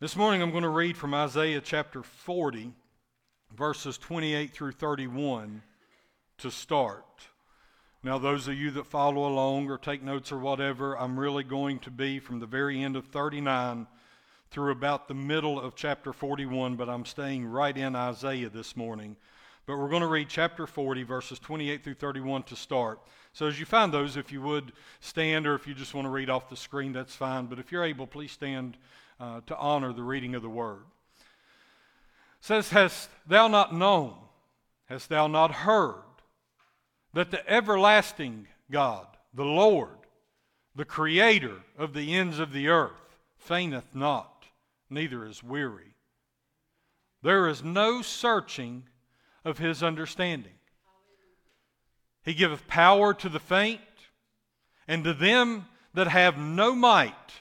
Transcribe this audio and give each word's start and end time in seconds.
This 0.00 0.14
morning 0.14 0.42
I'm 0.42 0.52
going 0.52 0.62
to 0.62 0.68
read 0.68 0.96
from 0.96 1.12
Isaiah 1.12 1.60
chapter 1.60 2.04
40, 2.04 2.72
verses 3.56 3.98
28 3.98 4.52
through 4.52 4.70
31 4.70 5.60
to 6.36 6.52
start. 6.52 7.04
Now, 8.04 8.16
those 8.16 8.46
of 8.46 8.54
you 8.54 8.70
that 8.70 8.86
follow 8.86 9.26
along 9.26 9.68
or 9.68 9.76
take 9.76 10.04
notes 10.04 10.30
or 10.30 10.38
whatever, 10.38 10.96
I'm 10.96 11.18
really 11.18 11.42
going 11.42 11.80
to 11.80 11.90
be 11.90 12.20
from 12.20 12.38
the 12.38 12.46
very 12.46 12.80
end 12.80 12.94
of 12.94 13.06
39 13.06 13.88
through 14.52 14.70
about 14.70 15.08
the 15.08 15.14
middle 15.14 15.58
of 15.58 15.74
chapter 15.74 16.12
41, 16.12 16.76
but 16.76 16.88
I'm 16.88 17.04
staying 17.04 17.44
right 17.44 17.76
in 17.76 17.96
Isaiah 17.96 18.50
this 18.50 18.76
morning. 18.76 19.16
But 19.66 19.78
we're 19.78 19.88
going 19.88 20.02
to 20.02 20.06
read 20.06 20.28
chapter 20.28 20.68
40, 20.68 21.02
verses 21.02 21.40
28 21.40 21.82
through 21.82 21.94
31 21.94 22.44
to 22.44 22.54
start. 22.54 23.00
So 23.32 23.48
as 23.48 23.58
you 23.58 23.66
find 23.66 23.92
those, 23.92 24.16
if 24.16 24.30
you 24.30 24.42
would 24.42 24.70
stand, 25.00 25.44
or 25.44 25.56
if 25.56 25.66
you 25.66 25.74
just 25.74 25.92
want 25.92 26.04
to 26.06 26.10
read 26.10 26.30
off 26.30 26.48
the 26.48 26.56
screen, 26.56 26.92
that's 26.92 27.16
fine. 27.16 27.46
But 27.46 27.58
if 27.58 27.72
you're 27.72 27.84
able, 27.84 28.06
please 28.06 28.30
stand 28.30 28.76
uh, 29.20 29.40
to 29.46 29.56
honor 29.56 29.92
the 29.92 30.02
reading 30.02 30.34
of 30.34 30.42
the 30.42 30.48
word. 30.48 30.84
It 31.18 32.44
says, 32.44 32.70
Hast 32.70 33.08
thou 33.26 33.48
not 33.48 33.74
known, 33.74 34.14
hast 34.86 35.08
thou 35.08 35.26
not 35.26 35.52
heard, 35.52 36.02
that 37.14 37.30
the 37.30 37.48
everlasting 37.50 38.46
God, 38.70 39.06
the 39.34 39.44
Lord, 39.44 39.90
the 40.74 40.84
Creator 40.84 41.56
of 41.76 41.94
the 41.94 42.14
ends 42.14 42.38
of 42.38 42.52
the 42.52 42.68
earth, 42.68 43.18
fainteth 43.36 43.94
not, 43.94 44.44
neither 44.88 45.26
is 45.26 45.42
weary. 45.42 45.94
There 47.22 47.48
is 47.48 47.64
no 47.64 48.02
searching 48.02 48.84
of 49.44 49.58
his 49.58 49.82
understanding. 49.82 50.52
He 52.24 52.34
giveth 52.34 52.68
power 52.68 53.14
to 53.14 53.28
the 53.28 53.40
faint, 53.40 53.80
and 54.86 55.02
to 55.04 55.14
them 55.14 55.66
that 55.94 56.08
have 56.08 56.38
no 56.38 56.74
might 56.74 57.32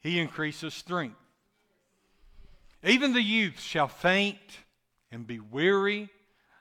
he 0.00 0.18
increases 0.18 0.74
strength. 0.74 1.16
Even 2.84 3.12
the 3.12 3.22
youth 3.22 3.60
shall 3.60 3.88
faint 3.88 4.38
and 5.10 5.26
be 5.26 5.40
weary, 5.40 6.08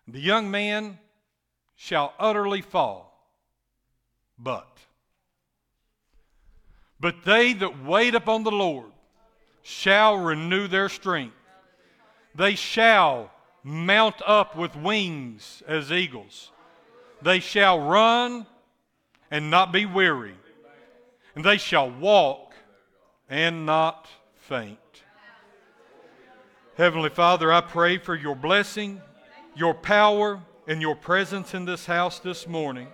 the 0.08 0.20
young 0.20 0.50
man 0.50 0.98
shall 1.76 2.14
utterly 2.20 2.62
fall. 2.62 3.14
But, 4.40 4.78
but 7.00 7.24
they 7.26 7.54
that 7.54 7.84
wait 7.84 8.16
upon 8.16 8.44
the 8.44 8.52
Lord 8.52 8.92
shall 9.62 10.18
renew 10.18 10.68
their 10.68 10.90
strength. 10.90 11.36
They 12.34 12.56
shall 12.56 13.32
mount 13.64 14.22
up 14.26 14.56
with 14.56 14.76
wings 14.76 15.62
as 15.68 15.92
eagles. 15.92 16.52
They 17.22 17.40
shall 17.40 17.80
run 17.80 18.46
and 19.30 19.50
not 19.50 19.72
be 19.72 19.86
weary, 19.86 20.36
and 21.36 21.44
they 21.44 21.58
shall 21.58 21.90
walk 21.90 22.47
and 23.30 23.66
not 23.66 24.08
faint. 24.36 24.80
Heavenly 26.76 27.10
Father, 27.10 27.52
I 27.52 27.62
pray 27.62 27.98
for 27.98 28.16
your 28.16 28.36
blessing, 28.36 29.02
your 29.56 29.74
power, 29.74 30.42
and 30.68 30.82
your 30.82 30.96
presence 30.96 31.54
in 31.54 31.66
this 31.66 31.86
house 31.86 32.20
this 32.20 32.48
morning. 32.48 32.88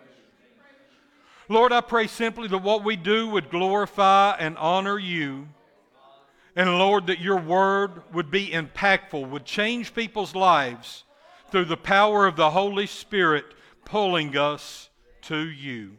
Lord, 1.49 1.73
I 1.73 1.81
pray 1.81 2.07
simply 2.07 2.47
that 2.47 2.59
what 2.59 2.83
we 2.83 2.95
do 2.95 3.27
would 3.29 3.49
glorify 3.49 4.35
and 4.39 4.57
honor 4.57 4.97
you. 4.97 5.49
And 6.55 6.77
Lord, 6.77 7.07
that 7.07 7.19
your 7.19 7.39
word 7.39 8.03
would 8.13 8.31
be 8.31 8.49
impactful, 8.49 9.29
would 9.29 9.43
change 9.43 9.93
people's 9.93 10.35
lives 10.35 11.03
through 11.51 11.65
the 11.65 11.77
power 11.77 12.25
of 12.25 12.35
the 12.35 12.51
Holy 12.51 12.87
Spirit 12.87 13.45
pulling 13.85 14.37
us 14.37 14.89
to 15.23 15.37
you. 15.37 15.97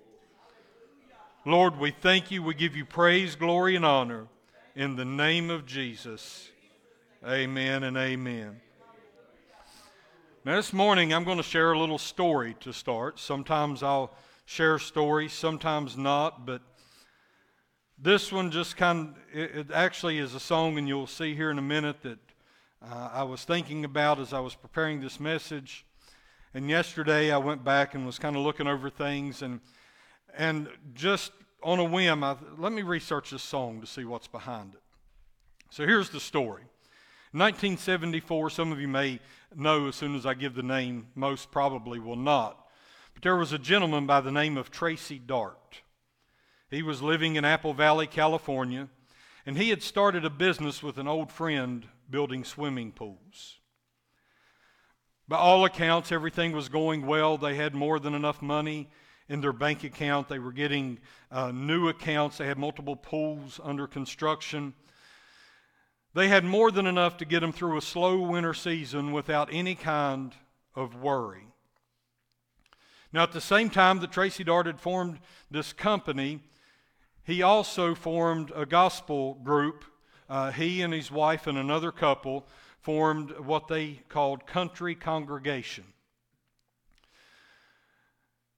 Lord, 1.47 1.79
we 1.79 1.91
thank 1.91 2.31
you. 2.31 2.43
We 2.43 2.55
give 2.55 2.75
you 2.75 2.87
praise, 2.87 3.37
glory, 3.37 3.77
and 3.77 3.85
honor. 3.85 4.29
In 4.75 4.97
the 4.97 5.05
name 5.05 5.51
of 5.51 5.67
Jesus, 5.67 6.51
amen 7.23 7.83
and 7.83 7.99
amen. 7.99 8.63
Now, 10.47 10.57
this 10.57 10.73
morning 10.73 11.13
I'm 11.13 11.23
going 11.23 11.37
to 11.37 11.43
share 11.43 11.73
a 11.73 11.79
little 11.79 11.99
story 11.99 12.57
to 12.61 12.73
start. 12.73 13.19
Sometimes 13.19 13.83
I'll 13.83 14.15
share 14.47 14.79
stories, 14.79 15.35
sometimes 15.35 15.99
not, 15.99 16.47
but 16.47 16.63
this 17.99 18.33
one 18.33 18.51
just 18.51 18.79
kind 18.79 19.11
of, 19.11 19.39
it, 19.39 19.55
it 19.55 19.67
actually 19.71 20.21
is 20.21 20.35
a 20.35 20.41
song, 20.41 20.79
and 20.79 20.89
you'll 20.89 21.07
see 21.07 21.35
here 21.35 21.51
in 21.51 21.59
a 21.59 21.63
minute 21.63 22.01
that 22.05 22.19
uh, 22.81 23.11
I 23.13 23.23
was 23.23 23.45
thinking 23.45 23.85
about 23.85 24.19
as 24.19 24.33
I 24.33 24.41
was 24.41 24.55
preparing 24.55 25.03
this 25.03 25.21
message. 25.21 25.85
And 26.55 26.71
yesterday 26.71 27.31
I 27.31 27.37
went 27.37 27.65
back 27.65 27.95
and 27.95 28.07
was 28.07 28.19
kind 28.19 28.35
of 28.35 28.41
looking 28.41 28.67
over 28.67 28.89
things 28.89 29.43
and 29.43 29.61
and 30.37 30.69
just 30.95 31.33
on 31.63 31.79
a 31.79 31.85
whim, 31.85 32.23
I, 32.23 32.37
let 32.59 32.73
me 32.73 32.83
research 32.83 33.31
this 33.31 33.43
song 33.43 33.81
to 33.81 33.87
see 33.87 34.05
what's 34.05 34.29
behind 34.29 34.75
it. 34.75 34.83
So 35.71 35.87
here's 35.87 36.11
the 36.11 36.21
story. 36.21 36.63
1974, 37.33 38.51
some 38.51 38.71
of 38.71 38.81
you 38.81 38.87
may 38.87 39.19
know 39.57 39.89
as 39.89 39.97
soon 39.97 40.15
as 40.15 40.25
I 40.25 40.35
give 40.35 40.55
the 40.55 40.63
name, 40.63 41.09
most 41.15 41.51
probably 41.51 41.99
will 41.99 42.17
not. 42.17 42.65
But 43.13 43.23
there 43.23 43.37
was 43.37 43.53
a 43.53 43.59
gentleman 43.59 44.07
by 44.07 44.21
the 44.21 44.31
name 44.31 44.57
of 44.57 44.71
Tracy 44.71 45.19
Dartt. 45.19 45.83
He 46.71 46.83
was 46.83 47.03
living 47.03 47.37
in 47.37 47.45
Apple 47.45 47.75
Valley, 47.75 48.07
California, 48.07 48.89
and 49.47 49.59
he 49.59 49.71
had 49.71 49.83
started 49.83 50.25
a 50.25 50.31
business 50.31 50.83
with 50.83 50.99
an 50.99 51.09
old 51.09 51.33
friend 51.33 51.87
building 52.09 52.45
swimming 52.45 52.93
pools. 52.93 53.59
By 55.27 55.37
all 55.37 55.65
accounts, 55.65 56.13
everything 56.13 56.53
was 56.53 56.69
going 56.69 57.07
well. 57.07 57.37
They 57.37 57.55
had 57.55 57.75
more 57.75 57.99
than 57.99 58.15
enough 58.15 58.43
money 58.43 58.91
in 59.29 59.41
their 59.41 59.53
bank 59.53 59.85
account. 59.85 60.29
They 60.29 60.39
were 60.39 60.53
getting 60.53 60.99
uh, 61.31 61.51
new 61.51 61.89
accounts. 61.89 62.39
They 62.39 62.47
had 62.47 62.59
multiple 62.59 62.97
pools 62.97 63.61
under 63.63 63.87
construction. 63.87 64.75
They 66.15 66.29
had 66.29 66.45
more 66.45 66.71
than 66.71 66.87
enough 66.87 67.17
to 67.19 67.25
get 67.25 67.41
them 67.41 67.53
through 67.53 67.77
a 67.77 67.83
slow 67.83 68.21
winter 68.21 68.55
season 68.55 69.13
without 69.13 69.49
any 69.53 69.75
kind 69.75 70.33
of 70.75 70.95
worry. 70.95 71.49
Now, 73.13 73.23
at 73.23 73.33
the 73.33 73.41
same 73.41 73.71
time 73.71 74.01
that 74.01 74.13
Tracy 74.13 74.45
Dartt 74.45 74.67
had 74.67 74.81
formed 74.81 75.21
this 75.51 75.73
company, 75.73 76.41
he 77.23 77.43
also 77.43 77.95
formed 77.95 78.53
a 78.55 78.67
gospel 78.67 79.35
group. 79.35 79.85
Uh, 80.29 80.51
he 80.51 80.83
and 80.83 80.93
his 80.93 81.11
wife 81.11 81.47
and 81.47 81.57
another 81.57 81.93
couple 81.93 82.47
formed 82.81 83.31
what 83.39 83.69
they 83.69 84.01
called 84.09 84.47
Country 84.47 84.95
Congregation. 84.95 85.85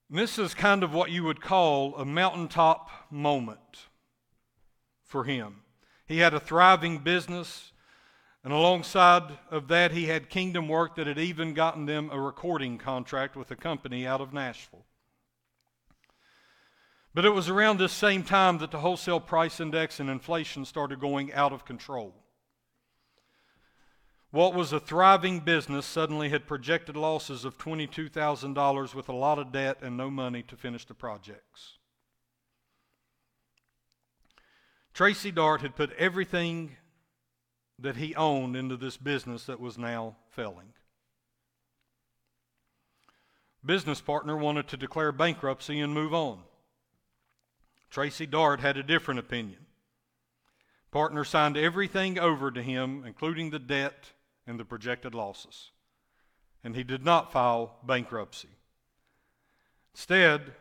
This 0.09 0.39
is 0.39 0.55
kind 0.55 0.85
of 0.85 0.95
what 0.95 1.11
you 1.11 1.25
would 1.25 1.41
call 1.41 1.97
a 1.97 2.05
mountaintop 2.05 2.89
moment 3.11 3.89
for 5.03 5.25
him. 5.25 5.63
He 6.07 6.19
had 6.19 6.33
a 6.33 6.39
thriving 6.39 6.99
business, 6.99 7.73
and 8.45 8.53
alongside 8.53 9.39
of 9.51 9.67
that, 9.67 9.91
he 9.91 10.07
had 10.07 10.31
kingdom 10.31 10.69
work 10.69 10.95
that 10.95 11.09
had 11.09 11.19
even 11.19 11.55
gotten 11.55 11.87
them 11.87 12.09
a 12.13 12.21
recording 12.21 12.79
contract 12.79 13.35
with 13.35 13.51
a 13.51 13.57
company 13.57 14.07
out 14.07 14.21
of 14.21 14.33
Nashville. 14.33 14.87
But 17.13 17.25
it 17.25 17.31
was 17.31 17.49
around 17.49 17.79
this 17.79 17.93
same 17.93 18.23
time 18.23 18.59
that 18.59 18.71
the 18.71 18.81
wholesale 18.81 19.19
price 19.19 19.59
index 19.59 19.99
and 19.99 20.09
inflation 20.09 20.65
started 20.65 21.01
going 21.01 21.33
out 21.33 21.53
of 21.53 21.65
control. 21.65 22.15
What 24.31 24.55
was 24.55 24.73
a 24.73 24.81
thriving 24.81 25.41
business 25.41 25.87
suddenly 25.87 26.29
had 26.29 26.47
projected 26.47 26.97
losses 26.97 27.45
of 27.45 27.59
$22,000 27.59 28.95
with 28.95 29.09
a 29.09 29.13
lot 29.13 29.39
of 29.39 29.53
debt 29.53 29.79
and 29.83 29.97
no 29.97 30.11
money 30.11 30.43
to 30.43 30.57
finish 30.57 30.85
the 30.85 30.95
projects. 30.95 31.79
Tracy 34.93 35.31
Dartt 35.31 35.61
had 35.61 35.77
put 35.77 35.93
everything 35.93 36.77
that 37.79 37.97
he 37.97 38.15
owned 38.15 38.57
into 38.57 38.77
this 38.77 38.97
business 38.97 39.45
that 39.45 39.61
was 39.61 39.77
now 39.77 40.17
failing. 40.31 40.73
Business 43.65 44.01
partner 44.01 44.37
wanted 44.37 44.69
to 44.69 44.77
declare 44.77 45.13
bankruptcy 45.13 45.81
and 45.81 45.93
move 45.93 46.15
on. 46.15 46.41
Tracy 47.91 48.27
Dartt 48.27 48.61
had 48.61 48.77
a 48.77 48.83
different 48.83 49.21
opinion. 49.21 49.67
Partner 50.91 51.25
signed 51.25 51.57
everything 51.57 52.19
over 52.19 52.51
to 52.51 52.63
him, 52.63 53.05
including 53.05 53.51
the 53.51 53.59
debt 53.59 54.13
and 54.47 54.59
the 54.61 54.65
projected 54.65 55.15
losses. 55.15 55.71
And 56.63 56.77
he 56.77 56.85
did 56.85 57.05
not 57.05 57.33
file 57.33 57.77
bankruptcy. 57.85 58.49
Instead, 59.95 60.53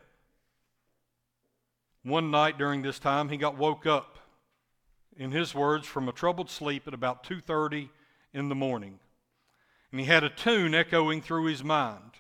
one 2.04 2.32
night 2.32 2.58
during 2.58 2.82
this 2.82 3.00
time, 3.00 3.30
he 3.30 3.38
got 3.38 3.58
woke 3.58 3.86
up, 3.86 4.18
in 5.18 5.32
his 5.32 5.56
words, 5.56 5.88
from 5.88 6.08
a 6.08 6.12
troubled 6.12 6.50
sleep 6.50 6.88
at 6.88 6.94
about 6.94 7.24
2:30 7.24 7.90
in 8.34 8.50
the 8.50 8.56
morning. 8.56 9.00
And 9.92 10.00
he 10.00 10.06
had 10.06 10.24
a 10.24 10.30
tune 10.30 10.76
echoing 10.76 11.22
through 11.22 11.46
his 11.46 11.64
mind. 11.64 12.20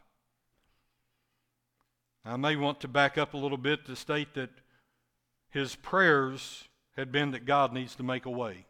I 2.24 2.38
may 2.38 2.56
want 2.56 2.80
to 2.82 2.88
back 2.88 3.18
up 3.18 3.34
a 3.34 3.38
little 3.38 3.58
bit 3.58 3.86
to 3.86 3.96
state 3.96 4.34
that 4.34 4.50
his 5.50 5.76
prayers 5.76 6.68
had 6.96 7.12
been 7.12 7.32
that 7.32 7.46
God 7.46 7.72
needs 7.72 7.96
to 7.96 8.04
make 8.04 8.26
a 8.26 8.32
way 8.32 8.66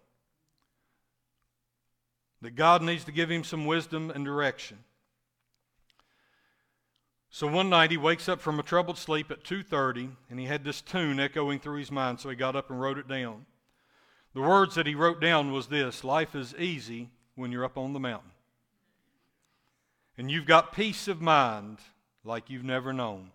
that 2.45 2.55
God 2.55 2.83
needs 2.83 3.03
to 3.05 3.11
give 3.11 3.31
him 3.31 3.43
some 3.43 3.65
wisdom 3.65 4.11
and 4.11 4.23
direction. 4.23 4.77
So 7.31 7.47
one 7.47 7.71
night 7.71 7.89
he 7.89 7.97
wakes 7.97 8.29
up 8.29 8.39
from 8.39 8.59
a 8.59 8.63
troubled 8.63 8.99
sleep 8.99 9.31
at 9.31 9.43
2:30 9.43 10.15
and 10.29 10.39
he 10.39 10.45
had 10.45 10.63
this 10.63 10.79
tune 10.79 11.19
echoing 11.19 11.59
through 11.59 11.79
his 11.79 11.89
mind 11.89 12.19
so 12.19 12.29
he 12.29 12.35
got 12.35 12.55
up 12.55 12.69
and 12.69 12.79
wrote 12.79 12.99
it 12.99 13.07
down. 13.07 13.47
The 14.35 14.41
words 14.41 14.75
that 14.75 14.85
he 14.85 14.93
wrote 14.93 15.19
down 15.19 15.53
was 15.53 15.69
this 15.69 16.03
Life 16.03 16.35
is 16.35 16.53
easy 16.53 17.09
when 17.33 17.51
you're 17.51 17.65
up 17.65 17.79
on 17.79 17.93
the 17.93 17.99
mountain. 17.99 18.29
And 20.15 20.29
you've 20.29 20.45
got 20.45 20.71
peace 20.71 21.07
of 21.07 21.21
mind 21.21 21.79
like 22.23 22.51
you've 22.51 22.63
never 22.63 22.93
known. 22.93 23.31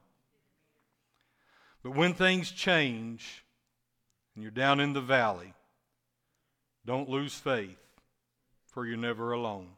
But 1.82 1.96
when 1.96 2.14
things 2.14 2.52
change 2.52 3.44
and 4.36 4.44
you're 4.44 4.52
down 4.52 4.78
in 4.78 4.92
the 4.92 5.00
valley, 5.00 5.52
don't 6.86 7.08
lose 7.08 7.34
faith, 7.34 7.76
for 8.72 8.86
you're 8.86 8.96
never 8.96 9.32
alone. 9.32 9.68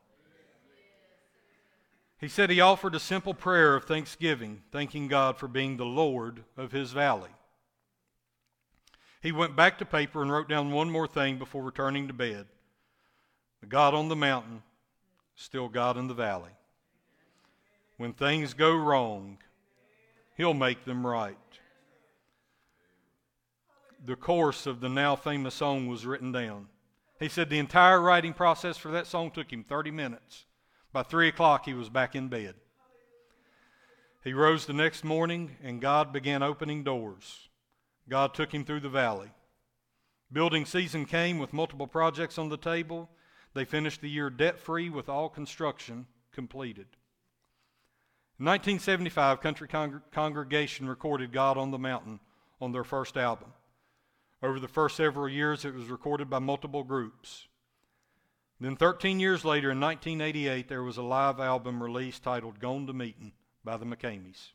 He 2.21 2.29
said 2.29 2.51
he 2.51 2.61
offered 2.61 2.95
a 2.95 3.01
simple 3.01 3.35
prayer 3.35 3.75
of 3.75 3.85
thanksgiving, 3.85 4.63
thanking 4.71 5.09
God 5.09 5.39
for 5.39 5.49
being 5.49 5.77
the 5.77 5.85
Lord 5.85 6.45
of 6.57 6.71
his 6.71 6.93
valley. 6.93 7.31
He 9.21 9.33
went 9.33 9.57
back 9.57 9.79
to 9.79 9.85
paper 9.85 10.23
and 10.23 10.31
wrote 10.31 10.49
down 10.49 10.71
one 10.71 10.91
more 10.91 11.09
thing 11.09 11.39
before 11.39 11.63
returning 11.63 12.07
to 12.07 12.15
bed. 12.15 12.47
The 13.61 13.67
God 13.67 13.95
on 13.95 14.09
the 14.09 14.17
mountain, 14.17 14.63
still 15.35 15.69
God 15.69 15.97
in 15.97 16.07
the 16.07 16.15
valley. 16.15 16.51
When 17.97 18.13
things 18.13 18.55
go 18.55 18.75
wrong, 18.75 19.39
He'll 20.37 20.55
make 20.55 20.85
them 20.85 21.07
right. 21.07 21.37
The 24.05 24.17
chorus 24.17 24.67
of 24.67 24.81
the 24.81 24.89
now 24.89 25.15
famous 25.15 25.55
song 25.55 25.87
was 25.87 26.07
written 26.07 26.33
down. 26.33 26.67
He 27.23 27.29
said 27.29 27.51
the 27.51 27.61
entire 27.61 28.01
writing 28.01 28.33
process 28.33 28.77
for 28.77 28.91
that 28.91 29.07
song 29.07 29.31
took 29.31 29.53
him 29.53 29.63
30 29.63 29.93
minutes. 29.93 30.45
By 30.93 31.05
3 31.05 31.29
o'clock, 31.29 31.67
he 31.67 31.73
was 31.73 31.89
back 31.89 32.17
in 32.17 32.27
bed. 32.27 32.57
He 34.25 34.33
rose 34.33 34.67
the 34.67 34.73
next 34.73 35.05
morning, 35.05 35.57
and 35.63 35.81
God 35.81 36.13
began 36.13 36.43
opening 36.43 36.83
doors. 36.83 37.49
God 38.09 38.35
took 38.35 38.53
him 38.53 38.65
through 38.65 38.81
the 38.81 38.89
valley. 38.89 39.31
Building 40.33 40.67
season 40.67 41.05
came 41.05 41.39
with 41.39 41.53
multiple 41.53 41.87
projects 41.87 42.39
on 42.39 42.49
the 42.49 42.57
table. 42.57 43.09
They 43.55 43.65
finished 43.65 44.01
the 44.01 44.11
year 44.11 44.29
debt 44.29 44.59
free 44.59 44.91
with 44.91 45.09
all 45.09 45.29
construction 45.29 46.07
completed. 46.33 46.89
In 48.41 48.47
1975, 48.47 49.41
Country 49.41 49.69
Congr- 49.69 50.03
Congregation 50.11 50.89
recorded 50.89 51.33
God 51.33 51.57
on 51.57 51.71
the 51.71 51.79
Mountain 51.79 52.19
on 52.61 52.73
their 52.73 52.83
first 52.83 53.17
album. 53.17 53.53
Over 54.43 54.59
the 54.59 54.69
first 54.69 54.97
several 54.97 55.29
years, 55.29 55.65
it 55.65 55.75
was 55.75 55.89
recorded 55.89 56.29
by 56.29 56.41
multiple 56.41 56.83
groups. 56.83 57.47
Then, 58.61 58.77
13 58.77 59.21
years 59.21 59.45
later, 59.45 59.71
in 59.71 59.81
1988, 59.81 60.69
there 60.69 60.83
was 60.83 60.97
a 60.97 61.03
live 61.03 61.39
album 61.39 61.83
released 61.83 62.23
titled 62.23 62.59
Gone 62.59 62.87
to 62.87 62.93
Meeting 62.93 63.33
by 63.65 63.77
the 63.77 63.85
McKameys. 63.85 64.51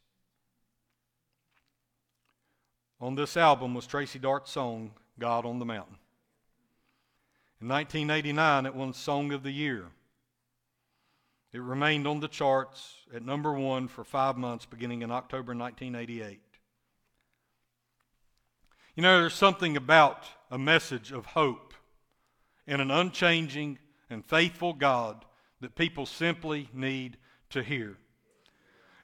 On 3.00 3.16
this 3.16 3.38
album 3.38 3.74
was 3.74 3.86
Tracy 3.86 4.19
Dartt's 4.19 4.51
song, 4.51 4.92
God 5.19 5.45
on 5.45 5.60
the 5.60 5.66
Mountain. 5.66 5.98
In 7.62 7.68
1989, 7.68 8.66
it 8.66 8.75
won 8.75 8.94
Song 8.94 9.31
of 9.31 9.44
the 9.44 9.51
Year. 9.51 9.88
It 11.54 11.62
remained 11.62 12.07
on 12.07 12.19
the 12.19 12.28
charts 12.28 12.95
at 13.13 13.25
number 13.25 13.54
one 13.54 13.88
for 13.88 14.04
five 14.04 14.38
months 14.38 14.66
beginning 14.66 15.01
in 15.01 15.12
October 15.12 15.56
1988. 15.56 16.40
You 18.98 19.04
know, 19.04 19.22
there's 19.22 19.36
something 19.36 19.78
about 19.78 20.24
a 20.50 20.58
message 20.58 21.12
of 21.12 21.28
hope 21.28 21.76
in 22.66 22.82
an 22.82 22.90
unchanging 22.90 23.78
and 24.10 24.26
faithful 24.26 24.74
God 24.74 25.24
that 25.62 25.76
people 25.76 26.08
simply 26.08 26.68
need 26.74 27.18
to 27.52 27.62
hear. 27.62 27.98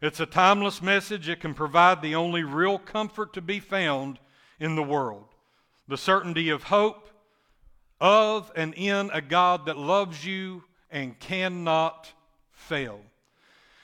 It's 0.01 0.19
a 0.19 0.25
timeless 0.25 0.81
message. 0.81 1.29
It 1.29 1.41
can 1.41 1.53
provide 1.53 2.01
the 2.01 2.15
only 2.15 2.43
real 2.43 2.79
comfort 2.79 3.33
to 3.33 3.41
be 3.41 3.59
found 3.59 4.17
in 4.59 4.75
the 4.75 4.81
world 4.81 5.25
the 5.87 5.97
certainty 5.97 6.49
of 6.49 6.63
hope 6.63 7.11
of 8.01 8.51
and 8.55 8.73
in 8.73 9.11
a 9.13 9.21
God 9.21 9.67
that 9.67 9.77
loves 9.77 10.25
you 10.25 10.63
and 10.89 11.19
cannot 11.19 12.11
fail. 12.51 12.99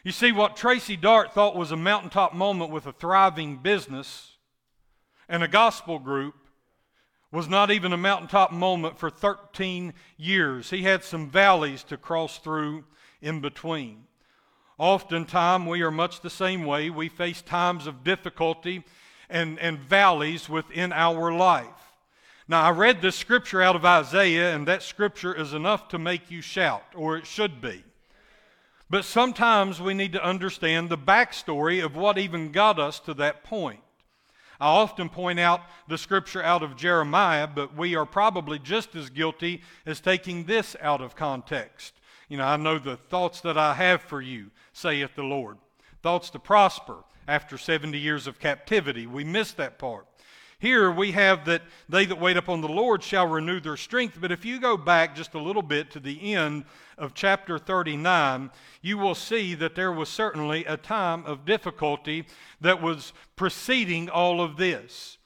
You 0.04 0.12
see, 0.12 0.32
what 0.32 0.56
Tracy 0.56 0.98
Dartt 0.98 1.34
thought 1.34 1.56
was 1.56 1.72
a 1.72 1.78
mountaintop 1.78 2.34
moment 2.34 2.72
with 2.72 2.88
a 2.88 2.94
thriving 2.94 3.58
business 3.58 4.38
and 5.30 5.44
a 5.44 5.48
gospel 5.48 6.00
group 6.00 6.36
was 7.32 7.48
not 7.48 7.70
even 7.70 7.94
a 7.94 7.98
mountaintop 7.98 8.52
moment 8.52 8.98
for 8.98 9.12
13 9.12 9.94
years. 10.18 10.72
He 10.72 10.82
had 10.82 11.04
some 11.04 11.30
valleys 11.30 11.84
to 11.86 11.98
cross 11.98 12.40
through 12.40 12.84
in 13.22 13.40
between. 13.40 14.06
Oftentimes, 14.80 15.68
we 15.68 15.84
are 15.84 15.92
much 15.92 16.22
the 16.22 16.30
same 16.30 16.66
way. 16.66 16.90
We 16.90 17.08
face 17.08 17.44
times 17.44 17.86
of 17.86 18.04
difficulty 18.04 18.84
and, 19.30 19.60
and 19.60 19.78
valleys 19.78 20.50
within 20.50 20.92
our 20.92 21.32
life. 21.32 21.68
Now, 22.48 22.64
I 22.64 22.72
read 22.72 23.00
this 23.00 23.16
scripture 23.16 23.62
out 23.62 23.76
of 23.76 23.86
Isaiah, 23.86 24.56
and 24.56 24.68
that 24.68 24.82
scripture 24.82 25.36
is 25.36 25.54
enough 25.54 25.90
to 25.90 26.00
make 26.00 26.32
you 26.32 26.42
shout, 26.42 26.84
or 26.96 27.16
it 27.16 27.28
should 27.28 27.62
be. 27.62 27.84
But 28.90 29.06
sometimes 29.06 29.80
we 29.80 29.94
need 29.94 30.14
to 30.14 30.26
understand 30.26 30.90
the 30.90 30.98
backstory 30.98 31.86
of 31.86 31.96
what 31.96 32.18
even 32.18 32.52
got 32.52 32.80
us 32.80 33.00
to 33.02 33.14
that 33.16 33.44
point. 33.44 33.82
I 34.60 34.68
often 34.68 35.08
point 35.08 35.40
out 35.40 35.62
the 35.88 35.98
scripture 35.98 36.44
out 36.44 36.64
of 36.64 36.76
Jeremiah, 36.76 37.48
but 37.48 37.76
we 37.76 37.96
are 37.96 38.06
probably 38.06 38.60
just 38.60 38.96
as 38.96 39.10
guilty 39.10 39.62
as 39.86 40.02
taking 40.02 40.44
this 40.44 40.76
out 40.82 41.02
of 41.02 41.16
context. 41.16 41.94
You 42.28 42.38
know, 42.38 42.46
I 42.46 42.58
know 42.58 42.78
the 42.78 42.98
thoughts 42.98 43.42
that 43.42 43.58
I 43.58 43.74
have 43.74 44.02
for 44.02 44.22
you, 44.22 44.52
saith 44.74 45.16
the 45.16 45.24
Lord. 45.24 45.58
Thoughts 46.02 46.30
to 46.32 46.40
prosper 46.40 46.98
after 47.28 47.58
70 47.58 47.98
years 47.98 48.28
of 48.28 48.40
captivity. 48.40 49.08
We 49.08 49.24
miss 49.24 49.54
that 49.54 49.80
part. 49.80 50.06
Here 50.60 50.92
we 50.92 51.14
have 51.14 51.46
that 51.46 51.62
they 51.88 52.06
that 52.06 52.20
wait 52.20 52.36
upon 52.36 52.60
the 52.60 52.68
Lord 52.68 53.02
shall 53.02 53.26
renew 53.26 53.62
their 53.62 53.78
strength. 53.78 54.18
But 54.20 54.34
if 54.34 54.44
you 54.44 54.60
go 54.60 54.76
back 54.76 55.16
just 55.16 55.34
a 55.34 55.42
little 55.42 55.62
bit 55.62 55.90
to 55.92 56.02
the 56.02 56.34
end 56.34 56.66
of 56.98 57.14
chapter 57.14 57.58
39, 57.58 58.52
you 58.82 58.98
will 58.98 59.16
see 59.16 59.56
that 59.56 59.76
there 59.76 59.94
was 59.94 60.10
certainly 60.10 60.66
a 60.66 60.76
time 60.76 61.26
of 61.26 61.46
difficulty 61.46 62.26
that 62.60 62.82
was 62.82 63.14
preceding 63.38 64.10
all 64.10 64.42
of 64.42 64.58
this. 64.58 65.18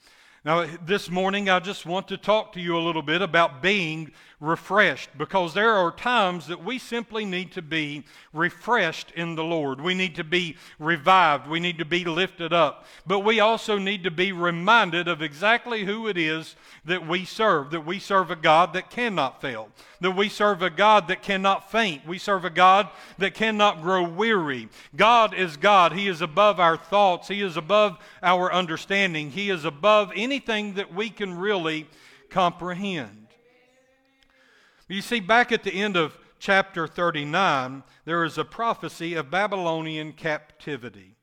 Now, 0.46 0.68
this 0.86 1.10
morning, 1.10 1.50
I 1.50 1.60
just 1.60 1.88
want 1.88 2.10
to 2.10 2.18
talk 2.18 2.54
to 2.54 2.62
you 2.62 2.78
a 2.78 2.86
little 2.86 3.02
bit 3.02 3.24
about 3.24 3.64
being 3.64 4.12
refreshed 4.44 5.10
because 5.18 5.54
there 5.54 5.72
are 5.72 5.90
times 5.90 6.48
that 6.48 6.62
we 6.62 6.78
simply 6.78 7.24
need 7.24 7.50
to 7.54 7.62
be 7.62 8.04
refreshed 8.34 9.10
in 9.16 9.36
the 9.36 9.44
Lord. 9.44 9.80
We 9.80 9.94
need 9.94 10.16
to 10.16 10.24
be 10.24 10.58
revived. 10.78 11.48
We 11.48 11.62
need 11.62 11.78
to 11.78 11.86
be 11.86 12.04
lifted 12.04 12.52
up. 12.52 12.86
But 13.08 13.20
we 13.20 13.40
also 13.40 13.78
need 13.78 14.04
to 14.04 14.12
be 14.12 14.34
reminded 14.34 15.08
of 15.08 15.22
exactly 15.22 15.86
who 15.86 16.10
it 16.10 16.18
is 16.18 16.58
that 16.84 17.08
we 17.08 17.24
serve 17.24 17.72
that 17.72 17.86
we 17.86 18.00
serve 18.00 18.32
a 18.32 18.36
God 18.36 18.74
that 18.74 18.90
cannot 18.90 19.40
fail, 19.40 19.70
that 20.02 20.12
we 20.12 20.28
serve 20.28 20.62
a 20.62 20.70
God 20.70 21.08
that 21.08 21.24
cannot 21.24 21.72
faint, 21.72 22.06
we 22.06 22.18
serve 22.18 22.44
a 22.44 22.50
God 22.50 22.90
that 23.20 23.34
cannot 23.34 23.82
grow 23.82 24.04
weary. 24.04 24.68
God 24.94 25.34
is 25.34 25.56
God. 25.56 25.94
He 25.94 26.10
is 26.10 26.22
above 26.22 26.60
our 26.60 26.76
thoughts, 26.76 27.30
He 27.30 27.42
is 27.42 27.56
above 27.56 27.98
our 28.22 28.52
understanding, 28.52 29.32
He 29.32 29.50
is 29.50 29.64
above 29.64 30.12
anything 30.14 30.74
that 30.74 30.94
we 30.94 31.10
can 31.10 31.38
really 31.38 31.88
comprehend. 32.30 33.23
You 34.88 35.02
see, 35.02 35.20
back 35.20 35.52
at 35.52 35.64
the 35.64 35.74
end 35.74 35.96
of 35.96 36.18
chapter 36.40 36.88
39, 36.88 37.84
there 38.06 38.24
is 38.24 38.38
a 38.38 38.46
prophecy 38.46 39.14
of 39.14 39.32
Babylonian 39.32 40.14
captivity. 40.14 41.16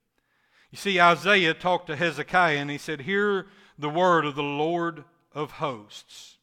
You 0.70 0.78
see, 0.78 1.00
Isaiah 1.00 1.54
talked 1.54 1.88
to 1.88 1.96
Hezekiah 1.96 2.58
and 2.58 2.70
he 2.70 2.78
said, 2.78 3.02
Hear 3.02 3.46
the 3.78 3.90
word 3.90 4.24
of 4.24 4.34
the 4.34 4.42
Lord 4.42 5.04
of 5.32 5.52
hosts. 5.52 6.36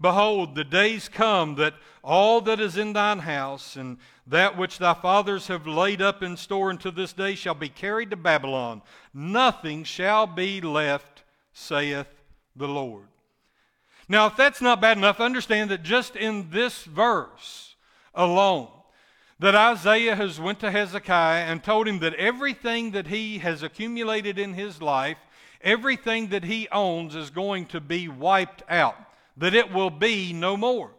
Behold, 0.00 0.54
the 0.54 0.64
days 0.64 1.08
come 1.08 1.56
that 1.56 1.74
all 2.02 2.40
that 2.42 2.60
is 2.60 2.76
in 2.76 2.94
thine 2.94 3.18
house 3.18 3.76
and 3.76 3.98
that 4.26 4.56
which 4.56 4.78
thy 4.78 4.94
fathers 4.94 5.48
have 5.48 5.66
laid 5.66 6.00
up 6.00 6.22
in 6.22 6.36
store 6.36 6.70
unto 6.70 6.90
this 6.90 7.12
day 7.12 7.34
shall 7.34 7.54
be 7.54 7.68
carried 7.68 8.10
to 8.10 8.16
Babylon. 8.16 8.80
Nothing 9.12 9.84
shall 9.84 10.26
be 10.26 10.60
left, 10.60 11.24
saith 11.52 12.06
the 12.56 12.68
Lord. 12.68 13.09
Now, 14.10 14.26
if 14.26 14.34
that's 14.34 14.60
not 14.60 14.80
bad 14.80 14.96
enough, 14.96 15.20
understand 15.20 15.70
that 15.70 15.84
just 15.84 16.16
in 16.16 16.50
this 16.50 16.82
verse 16.82 17.76
alone, 18.12 18.66
that 19.38 19.54
Isaiah 19.54 20.16
has 20.16 20.40
went 20.40 20.58
to 20.60 20.70
Hezekiah 20.72 21.44
and 21.44 21.62
told 21.62 21.86
him 21.86 22.00
that 22.00 22.14
everything 22.14 22.90
that 22.90 23.06
he 23.06 23.38
has 23.38 23.62
accumulated 23.62 24.36
in 24.36 24.54
his 24.54 24.82
life, 24.82 25.16
everything 25.60 26.30
that 26.30 26.42
he 26.42 26.66
owns 26.72 27.14
is 27.14 27.30
going 27.30 27.66
to 27.66 27.80
be 27.80 28.08
wiped 28.08 28.64
out, 28.68 28.96
that 29.36 29.54
it 29.54 29.72
will 29.72 29.90
be 29.90 30.32
no 30.32 30.56
more. 30.56 30.90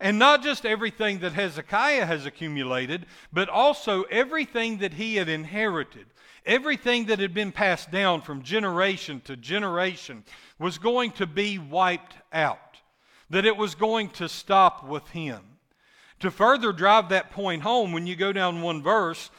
And 0.00 0.18
not 0.18 0.42
just 0.42 0.64
everything 0.64 1.18
that 1.18 1.34
Hezekiah 1.34 2.06
has 2.06 2.24
accumulated, 2.24 3.04
but 3.30 3.50
also 3.50 4.04
everything 4.04 4.78
that 4.78 4.94
he 4.94 5.16
had 5.16 5.28
inherited. 5.28 6.06
Everything 6.46 7.06
that 7.06 7.20
had 7.20 7.34
been 7.34 7.52
passed 7.52 7.90
down 7.92 8.22
from 8.22 8.42
generation 8.42 9.20
to 9.26 9.36
generation 9.36 10.24
was 10.62 10.78
going 10.78 11.10
to 11.10 11.26
be 11.26 11.58
wiped 11.58 12.14
out, 12.32 12.78
that 13.30 13.44
it 13.44 13.56
was 13.56 13.74
going 13.74 14.08
to 14.10 14.28
stop 14.28 14.86
with 14.86 15.06
him. 15.08 15.40
To 16.20 16.30
further 16.30 16.72
drive 16.72 17.08
that 17.08 17.32
point 17.32 17.62
home, 17.62 17.92
when 17.92 18.06
you 18.06 18.14
go 18.14 18.32
down 18.32 18.62
one 18.62 18.80
verse, 18.80 19.30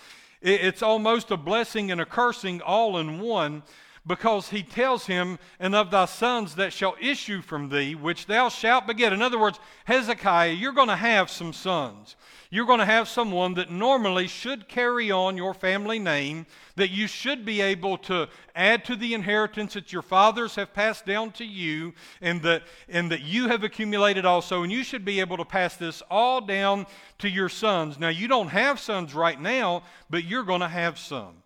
it's 0.41 0.83
almost 0.83 1.31
a 1.31 1.37
blessing 1.37 1.91
and 1.91 2.01
a 2.01 2.05
cursing 2.05 2.61
all 2.61 2.97
in 2.97 3.21
one 3.21 3.63
because 4.05 4.49
he 4.49 4.63
tells 4.63 5.05
him, 5.05 5.39
And 5.61 5.73
of 5.73 5.91
thy 5.91 6.05
sons 6.05 6.55
that 6.55 6.73
shall 6.73 6.97
issue 6.99 7.41
from 7.41 7.69
thee, 7.69 7.95
which 7.95 8.25
thou 8.25 8.49
shalt 8.49 8.85
beget. 8.85 9.13
In 9.13 9.21
other 9.21 9.39
words, 9.39 9.61
Hezekiah, 9.85 10.51
you're 10.51 10.73
going 10.73 10.89
to 10.89 10.95
have 10.97 11.29
some 11.29 11.53
sons. 11.53 12.17
You're 12.53 12.67
going 12.67 12.77
to 12.81 12.85
have 12.85 13.07
someone 13.07 13.55
that 13.55 13.71
normally 13.71 14.27
should 14.27 14.67
carry 14.67 15.09
on 15.09 15.37
your 15.37 15.55
family 15.55 15.97
name, 15.97 16.45
that 16.75 16.91
you 16.91 17.07
should 17.07 17.45
be 17.45 17.61
able 17.61 17.97
to 17.97 18.29
add 18.53 18.85
to 18.85 18.95
the 18.95 19.15
inheritance 19.15 19.73
that 19.73 19.91
your 19.91 20.03
fathers 20.03 20.53
have 20.53 20.71
passed 20.71 21.03
down 21.03 21.31
to 21.31 21.45
you, 21.45 21.95
and 22.21 22.43
that, 22.43 22.61
and 22.87 23.11
that 23.11 23.21
you 23.21 23.47
have 23.47 23.63
accumulated 23.63 24.23
also, 24.23 24.61
and 24.61 24.71
you 24.71 24.83
should 24.83 25.03
be 25.03 25.19
able 25.19 25.37
to 25.37 25.45
pass 25.45 25.77
this 25.77 26.03
all 26.11 26.41
down 26.41 26.85
to 27.17 27.27
your 27.27 27.49
sons. 27.49 27.97
Now, 27.97 28.09
you 28.09 28.27
don't 28.27 28.49
have 28.49 28.79
sons 28.79 29.15
right 29.15 29.41
now, 29.41 29.81
but 30.11 30.23
you're 30.23 30.43
going 30.43 30.61
to 30.61 30.67
have 30.67 30.99
some. 30.99 31.42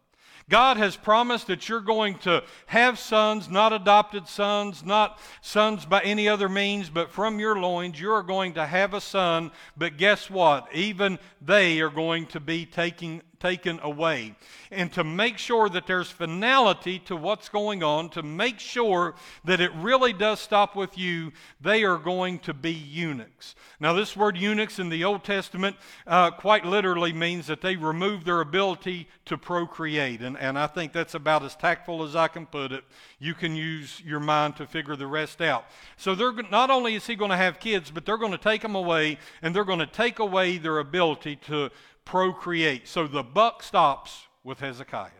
God 0.49 0.77
has 0.77 0.95
promised 0.95 1.47
that 1.47 1.67
you're 1.67 1.81
going 1.81 2.19
to 2.19 2.41
have 2.67 2.97
sons, 2.97 3.49
not 3.49 3.73
adopted 3.73 4.29
sons, 4.29 4.85
not 4.85 5.19
sons 5.41 5.85
by 5.85 6.01
any 6.01 6.29
other 6.29 6.47
means, 6.47 6.89
but 6.89 7.11
from 7.11 7.37
your 7.37 7.59
loins, 7.59 7.99
you 7.99 8.11
are 8.13 8.23
going 8.23 8.53
to 8.53 8.65
have 8.65 8.93
a 8.93 9.01
son. 9.01 9.51
But 9.75 9.97
guess 9.97 10.29
what? 10.29 10.67
Even 10.73 11.19
they 11.41 11.81
are 11.81 11.89
going 11.89 12.27
to 12.27 12.39
be 12.39 12.65
taking 12.65 13.21
taken 13.39 13.79
away. 13.81 14.35
And 14.71 14.91
to 14.93 15.03
make 15.03 15.37
sure 15.37 15.69
that 15.69 15.87
there's 15.87 16.09
finality 16.09 16.99
to 16.99 17.15
what's 17.15 17.49
going 17.49 17.83
on, 17.83 18.09
to 18.09 18.23
make 18.23 18.59
sure 18.59 19.15
that 19.45 19.61
it 19.61 19.71
really 19.75 20.13
does 20.13 20.39
stop 20.39 20.75
with 20.75 20.97
you, 20.97 21.31
they 21.61 21.83
are 21.83 21.97
going 21.97 22.39
to 22.39 22.53
be 22.53 22.71
eunuchs. 22.73 23.55
Now, 23.79 23.93
this 23.93 24.17
word 24.17 24.37
eunuchs 24.37 24.79
in 24.79 24.89
the 24.89 25.03
Old 25.03 25.23
Testament 25.23 25.75
uh, 26.05 26.31
quite 26.31 26.65
literally 26.65 27.13
means 27.13 27.47
that 27.47 27.61
they 27.61 27.75
remove 27.75 28.25
their 28.25 28.41
ability 28.41 29.07
to 29.25 29.37
procreate. 29.37 30.21
And, 30.21 30.37
and 30.37 30.57
I 30.57 30.67
think 30.67 30.93
that's 30.93 31.13
about 31.13 31.43
as 31.43 31.55
tactful 31.55 32.03
as 32.03 32.15
I 32.15 32.27
can 32.27 32.45
put 32.45 32.71
it. 32.71 32.83
You 33.19 33.33
can 33.33 33.55
use 33.55 34.01
your 34.03 34.19
mind 34.19 34.55
to 34.57 34.67
figure 34.67 34.95
the 34.95 35.07
rest 35.07 35.41
out. 35.41 35.65
So, 35.95 36.15
they're, 36.15 36.33
not 36.33 36.69
only 36.69 36.95
is 36.95 37.05
he 37.05 37.15
going 37.15 37.31
to 37.31 37.37
have 37.37 37.59
kids, 37.59 37.91
but 37.91 38.05
they're 38.05 38.17
going 38.17 38.31
to 38.31 38.37
take 38.37 38.61
them 38.61 38.75
away, 38.75 39.17
and 39.41 39.55
they're 39.55 39.63
going 39.63 39.79
to 39.79 39.85
take 39.85 40.19
away 40.19 40.57
their 40.57 40.79
ability 40.79 41.35
to 41.47 41.69
procreate. 42.07 42.87
So 42.87 43.05
the 43.05 43.21
buck 43.21 43.61
stops 43.61 44.27
with 44.41 44.61
Hezekiah. 44.61 45.11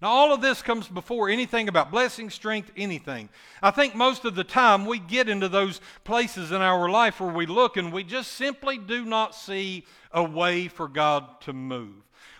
Now, 0.00 0.08
all 0.08 0.32
of 0.32 0.40
this 0.40 0.62
comes 0.62 0.88
before 0.88 1.28
anything 1.28 1.68
about 1.68 1.90
blessing, 1.90 2.30
strength, 2.30 2.70
anything. 2.76 3.28
I 3.60 3.72
think 3.72 3.94
most 3.94 4.24
of 4.24 4.34
the 4.34 4.44
time 4.44 4.86
we 4.86 4.98
get 4.98 5.28
into 5.28 5.48
those 5.48 5.80
places 6.04 6.52
in 6.52 6.60
our 6.60 6.88
life 6.88 7.20
where 7.20 7.32
we 7.32 7.46
look 7.46 7.76
and 7.76 7.92
we 7.92 8.04
just 8.04 8.32
simply 8.32 8.78
do 8.78 9.04
not 9.04 9.34
see 9.34 9.84
a 10.12 10.22
way 10.22 10.68
for 10.68 10.88
God 10.88 11.40
to 11.42 11.52
move. 11.52 11.94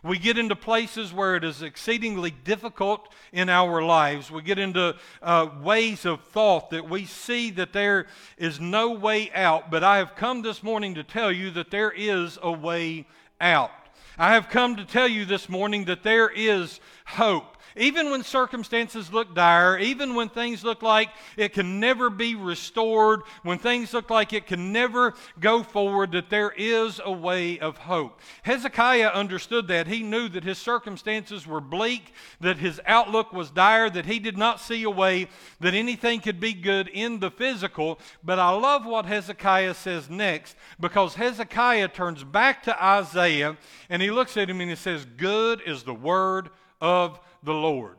We 0.04 0.18
get 0.18 0.36
into 0.36 0.56
places 0.56 1.12
where 1.12 1.36
it 1.36 1.44
is 1.44 1.62
exceedingly 1.62 2.32
difficult 2.32 3.12
in 3.32 3.48
our 3.48 3.84
lives. 3.84 4.32
We 4.32 4.42
get 4.42 4.58
into 4.58 4.96
uh, 5.22 5.48
ways 5.62 6.04
of 6.04 6.24
thought 6.24 6.70
that 6.70 6.90
we 6.90 7.04
see 7.04 7.50
that 7.52 7.72
there 7.72 8.06
is 8.36 8.58
no 8.58 8.90
way 8.90 9.30
out. 9.32 9.70
But 9.70 9.84
I 9.84 9.98
have 9.98 10.16
come 10.16 10.42
this 10.42 10.60
morning 10.60 10.96
to 10.96 11.04
tell 11.04 11.30
you 11.30 11.52
that 11.52 11.70
there 11.70 11.92
is 11.92 12.36
a 12.42 12.50
way 12.50 13.06
out. 13.40 13.70
I 14.18 14.34
have 14.34 14.48
come 14.48 14.74
to 14.74 14.84
tell 14.84 15.06
you 15.06 15.24
this 15.24 15.48
morning 15.48 15.84
that 15.84 16.02
there 16.02 16.28
is 16.28 16.80
hope. 17.06 17.51
Even 17.76 18.10
when 18.10 18.22
circumstances 18.22 19.12
look 19.12 19.34
dire, 19.34 19.78
even 19.78 20.14
when 20.14 20.28
things 20.28 20.64
look 20.64 20.82
like 20.82 21.10
it 21.36 21.52
can 21.52 21.80
never 21.80 22.10
be 22.10 22.34
restored, 22.34 23.22
when 23.42 23.58
things 23.58 23.92
look 23.94 24.10
like 24.10 24.32
it 24.32 24.46
can 24.46 24.72
never 24.72 25.14
go 25.40 25.62
forward, 25.62 26.12
that 26.12 26.30
there 26.30 26.52
is 26.56 27.00
a 27.04 27.12
way 27.12 27.58
of 27.58 27.78
hope. 27.78 28.20
Hezekiah 28.42 29.08
understood 29.08 29.68
that. 29.68 29.86
He 29.86 30.02
knew 30.02 30.28
that 30.28 30.44
his 30.44 30.58
circumstances 30.58 31.46
were 31.46 31.60
bleak, 31.60 32.12
that 32.40 32.58
his 32.58 32.80
outlook 32.86 33.32
was 33.32 33.50
dire, 33.50 33.88
that 33.90 34.06
he 34.06 34.18
did 34.18 34.36
not 34.36 34.60
see 34.60 34.82
a 34.82 34.90
way 34.90 35.28
that 35.60 35.74
anything 35.74 36.20
could 36.20 36.40
be 36.40 36.52
good 36.52 36.88
in 36.88 37.20
the 37.20 37.30
physical. 37.30 37.98
But 38.22 38.38
I 38.38 38.50
love 38.50 38.84
what 38.86 39.06
Hezekiah 39.06 39.74
says 39.74 40.10
next 40.10 40.56
because 40.78 41.14
Hezekiah 41.14 41.88
turns 41.88 42.24
back 42.24 42.62
to 42.64 42.84
Isaiah 42.84 43.56
and 43.88 44.02
he 44.02 44.10
looks 44.10 44.36
at 44.36 44.50
him 44.50 44.60
and 44.60 44.70
he 44.70 44.76
says, 44.76 45.04
Good 45.04 45.62
is 45.66 45.82
the 45.82 45.94
word 45.94 46.50
of 46.80 47.20
the 47.42 47.54
Lord. 47.54 47.96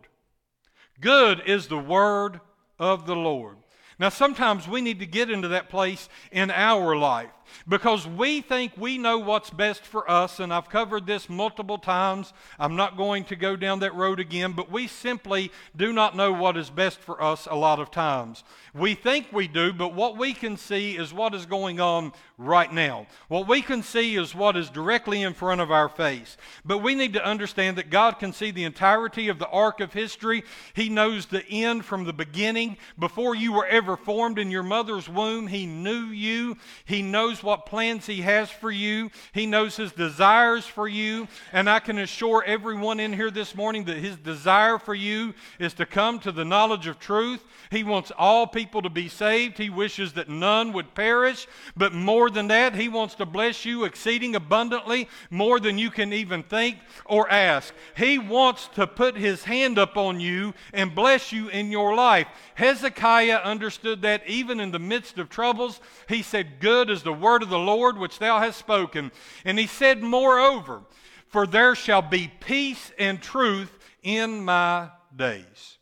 Good 1.00 1.42
is 1.46 1.68
the 1.68 1.78
word 1.78 2.40
of 2.80 3.06
the 3.06 3.16
Lord. 3.16 3.58
Now, 4.00 4.10
sometimes 4.10 4.68
we 4.68 4.82
need 4.82 5.00
to 5.00 5.06
get 5.06 5.30
into 5.30 5.50
that 5.50 5.70
place 5.70 6.10
in 6.32 6.50
our 6.50 6.96
life 6.96 7.30
because 7.68 8.08
we 8.08 8.42
think 8.42 8.74
we 8.78 8.98
know 8.98 9.18
what's 9.18 9.50
best 9.50 9.84
for 9.84 10.10
us, 10.10 10.40
and 10.40 10.54
I've 10.54 10.70
covered 10.70 11.06
this 11.06 11.30
multiple 11.30 11.78
times. 11.78 12.34
I'm 12.60 12.76
not 12.76 12.98
going 12.98 13.26
to 13.26 13.36
go 13.36 13.56
down 13.56 13.80
that 13.80 13.96
road 13.96 14.20
again, 14.20 14.54
but 14.54 14.72
we 14.72 14.88
simply 14.88 15.52
do 15.76 15.94
not 15.94 16.16
know 16.16 16.32
what 16.32 16.58
is 16.58 16.70
best 16.70 17.00
for 17.00 17.22
us 17.22 17.48
a 17.50 17.56
lot 17.56 17.80
of 17.80 17.92
times. 17.92 18.44
We 18.74 18.96
think 18.96 19.28
we 19.32 19.48
do, 19.48 19.72
but 19.72 19.94
what 19.94 20.18
we 20.18 20.34
can 20.34 20.58
see 20.58 20.98
is 20.98 21.14
what 21.14 21.36
is 21.36 21.46
going 21.46 21.80
on 21.80 22.12
right 22.40 22.72
now. 22.72 23.06
What 23.28 23.48
we 23.48 23.62
can 23.62 23.84
see 23.84 24.16
is 24.16 24.34
what 24.34 24.58
is 24.58 24.70
directly 24.70 25.22
in 25.22 25.34
front 25.34 25.62
of 25.62 25.72
our 25.72 25.90
face. 25.90 26.38
But 26.66 26.80
we 26.80 26.96
need 26.96 27.14
to 27.14 27.24
understand 27.24 27.78
that 27.78 27.92
God 27.92 28.20
can 28.20 28.34
see 28.34 28.50
the 28.50 28.64
entirety 28.64 29.28
of 29.28 29.38
the 29.38 29.48
arc 29.50 29.80
of 29.80 29.94
history. 29.94 30.44
He 30.74 30.90
knows 30.90 31.28
the 31.28 31.46
end 31.48 31.86
from 31.86 32.06
the 32.06 32.14
beginning. 32.14 32.78
Before 32.98 33.36
you 33.36 33.54
were 33.54 33.68
ever 33.68 33.96
formed 33.96 34.40
in 34.40 34.50
your 34.50 34.64
mother's 34.64 35.08
womb, 35.08 35.48
He 35.48 35.68
knew 35.68 36.06
you. 36.06 36.58
He 36.86 37.02
knows 37.02 37.43
what 37.44 37.66
plans 37.66 38.06
He 38.06 38.22
has 38.22 38.50
for 38.50 38.72
you, 38.72 39.12
He 39.34 39.46
knows 39.46 39.76
His 39.76 39.92
desires 39.92 40.66
for 40.66 40.88
you. 40.88 41.28
And 41.52 41.70
I 41.70 41.80
can 41.80 42.00
assure 42.00 42.44
everyone 42.46 43.00
in 43.00 43.14
here 43.14 43.32
this 43.32 43.56
morning 43.56 43.84
that 43.86 43.98
His 43.98 44.18
desire 44.18 44.78
for 44.78 44.96
you 44.96 45.34
is 45.60 45.74
to 45.76 45.86
come 45.86 46.20
to 46.20 46.32
the 46.32 46.46
knowledge 46.46 46.88
of 46.88 47.00
truth. 47.00 47.44
He 47.70 47.84
wants 47.84 48.12
all 48.18 48.48
people 48.48 48.82
to 48.82 48.90
be 48.90 49.10
saved. 49.10 49.58
He 49.58 49.70
wishes 49.70 50.14
that 50.14 50.30
none 50.30 50.74
would 50.74 50.96
perish. 50.96 51.48
But 51.76 51.94
more 51.94 52.30
than 52.30 52.48
that, 52.48 52.76
He 52.76 52.90
wants 52.90 53.16
to 53.16 53.26
bless 53.26 53.66
you 53.66 53.84
exceeding 53.84 54.36
abundantly, 54.36 55.10
more 55.30 55.60
than 55.60 55.78
you 55.78 55.92
can 55.92 56.14
even 56.14 56.44
think 56.44 56.78
or 57.06 57.30
ask. 57.30 57.74
He 57.96 58.20
wants 58.20 58.70
to 58.76 58.88
put 58.88 59.18
His 59.18 59.44
hand 59.44 59.78
up 59.78 59.98
on 59.98 60.20
you 60.20 60.54
and 60.74 60.96
bless 60.96 61.32
you 61.32 61.50
in 61.50 61.72
your 61.72 61.96
life. 61.96 62.28
Hezekiah 62.56 63.42
understood 63.44 64.02
that 64.04 64.28
even 64.28 64.60
in 64.60 64.72
the 64.72 64.80
midst 64.80 65.18
of 65.18 65.30
troubles. 65.30 65.80
He 66.08 66.22
said, 66.22 66.60
Good 66.60 66.90
is 66.90 67.04
the 67.04 67.14
word 67.24 67.42
of 67.42 67.50
the 67.50 67.58
Lord 67.58 67.98
which 67.98 68.20
thou 68.20 68.39
hast 68.39 68.60
spoken. 68.60 69.12
And 69.44 69.58
he 69.58 69.65
said, 69.65 70.03
Moreover, 70.03 70.82
for 71.27 71.48
there 71.48 71.74
shall 71.74 72.03
be 72.03 72.32
peace 72.39 72.92
and 73.00 73.20
truth 73.22 73.72
in 74.03 74.46
my 74.46 74.89
days. 75.15 75.80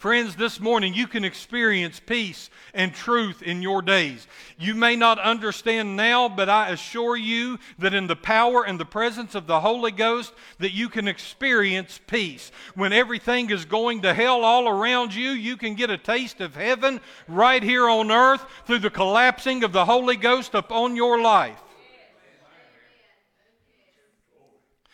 Friends, 0.00 0.34
this 0.34 0.60
morning 0.60 0.94
you 0.94 1.06
can 1.06 1.24
experience 1.24 2.00
peace 2.00 2.48
and 2.72 2.94
truth 2.94 3.42
in 3.42 3.60
your 3.60 3.82
days. 3.82 4.26
You 4.58 4.74
may 4.74 4.96
not 4.96 5.18
understand 5.18 5.94
now, 5.94 6.26
but 6.26 6.48
I 6.48 6.70
assure 6.70 7.18
you 7.18 7.58
that 7.78 7.92
in 7.92 8.06
the 8.06 8.16
power 8.16 8.64
and 8.64 8.80
the 8.80 8.86
presence 8.86 9.34
of 9.34 9.46
the 9.46 9.60
Holy 9.60 9.90
Ghost 9.90 10.32
that 10.58 10.72
you 10.72 10.88
can 10.88 11.06
experience 11.06 12.00
peace. 12.06 12.50
When 12.74 12.94
everything 12.94 13.50
is 13.50 13.66
going 13.66 14.00
to 14.00 14.14
hell 14.14 14.42
all 14.42 14.70
around 14.70 15.14
you, 15.14 15.32
you 15.32 15.58
can 15.58 15.74
get 15.74 15.90
a 15.90 15.98
taste 15.98 16.40
of 16.40 16.54
heaven 16.54 17.02
right 17.28 17.62
here 17.62 17.86
on 17.86 18.10
earth 18.10 18.42
through 18.66 18.78
the 18.78 18.88
collapsing 18.88 19.64
of 19.64 19.72
the 19.72 19.84
Holy 19.84 20.16
Ghost 20.16 20.54
upon 20.54 20.96
your 20.96 21.20
life. 21.20 21.60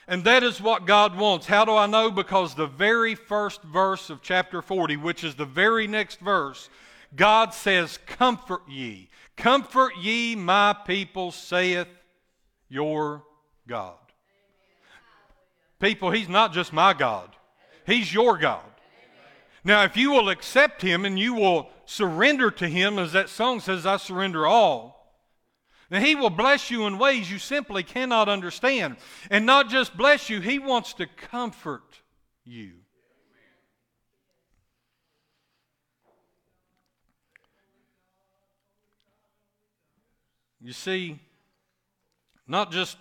And 0.09 0.23
that 0.25 0.45
is 0.45 0.61
what 0.61 0.87
God 0.87 1.17
wants. 1.17 1.47
How 1.47 1.65
do 1.65 1.75
I 1.75 1.87
know? 1.87 2.11
Because 2.11 2.55
the 2.55 2.67
very 2.67 3.15
first 3.15 3.63
verse 3.63 4.09
of 4.09 4.23
chapter 4.23 4.63
40, 4.63 4.97
which 4.97 5.25
is 5.25 5.35
the 5.35 5.45
very 5.45 5.89
next 5.89 6.21
verse, 6.21 6.71
God 7.17 7.53
says, 7.53 7.99
Comfort 8.07 8.63
ye. 8.69 9.09
Comfort 9.37 9.97
ye, 10.01 10.37
my 10.37 10.77
people, 10.87 11.33
saith 11.33 11.89
your 12.69 13.25
God. 13.67 13.97
People, 15.81 16.13
He's 16.13 16.29
not 16.29 16.53
just 16.53 16.73
my 16.73 16.95
God, 16.95 17.35
He's 17.85 18.15
your 18.15 18.39
God. 18.39 18.63
Now, 19.65 19.83
if 19.83 19.97
you 19.97 20.13
will 20.13 20.29
accept 20.29 20.83
Him 20.83 21.05
and 21.05 21.19
you 21.19 21.35
will 21.35 21.69
surrender 21.85 22.53
to 22.53 22.69
Him, 22.69 23.01
as 23.01 23.13
that 23.13 23.29
song 23.29 23.59
says, 23.59 23.85
I 23.85 23.97
surrender 23.97 24.47
all 24.47 24.96
and 25.91 26.05
He 26.05 26.15
will 26.15 26.31
bless 26.31 26.71
you 26.71 26.87
in 26.87 26.99
ways 26.99 27.31
you 27.31 27.39
simply 27.39 27.83
cannot 27.83 28.29
understand. 28.29 28.97
And 29.31 29.47
not 29.47 29.69
just 29.69 29.97
bless 29.97 30.29
you, 30.29 30.41
He 30.41 30.59
wants 30.59 30.93
to 30.95 31.07
comfort 31.07 32.01
you. 32.45 32.73
You 40.61 40.73
see, 40.73 41.21
not 42.49 42.73
just 42.73 42.97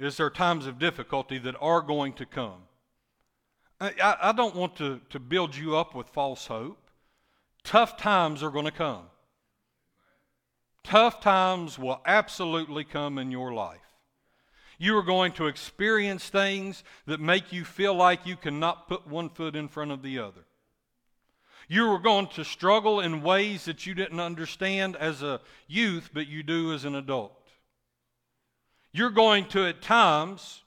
is 0.00 0.16
there 0.16 0.30
times 0.30 0.66
of 0.66 0.78
difficulty 0.78 1.38
that 1.38 1.54
are 1.60 1.82
going 1.82 2.14
to 2.14 2.26
come. 2.26 2.62
I, 3.80 4.16
I 4.20 4.32
don't 4.32 4.56
want 4.56 4.76
to, 4.76 5.00
to 5.10 5.18
build 5.18 5.54
you 5.54 5.76
up 5.76 5.94
with 5.94 6.08
false 6.08 6.46
hope. 6.46 6.90
Tough 7.62 7.96
times 7.96 8.42
are 8.42 8.50
going 8.50 8.64
to 8.64 8.70
come. 8.70 9.04
Tough 10.82 11.20
times 11.20 11.78
will 11.78 12.00
absolutely 12.06 12.84
come 12.84 13.18
in 13.18 13.30
your 13.30 13.52
life. 13.52 13.78
You 14.78 14.96
are 14.96 15.02
going 15.02 15.32
to 15.32 15.46
experience 15.46 16.28
things 16.28 16.82
that 17.06 17.20
make 17.20 17.52
you 17.52 17.64
feel 17.64 17.94
like 17.94 18.26
you 18.26 18.36
cannot 18.36 18.88
put 18.88 19.06
one 19.06 19.28
foot 19.28 19.54
in 19.54 19.68
front 19.68 19.90
of 19.90 20.02
the 20.02 20.18
other. 20.18 20.46
You 21.68 21.86
are 21.92 21.98
going 21.98 22.28
to 22.28 22.44
struggle 22.44 22.98
in 22.98 23.22
ways 23.22 23.66
that 23.66 23.86
you 23.86 23.94
didn't 23.94 24.20
understand 24.20 24.96
as 24.96 25.22
a 25.22 25.40
youth, 25.68 26.10
but 26.12 26.26
you 26.26 26.42
do 26.42 26.72
as 26.72 26.84
an 26.84 26.94
adult. 26.94 27.32
You're 28.90 29.10
going 29.10 29.44
to, 29.48 29.66
at 29.66 29.82
times, 29.82 30.62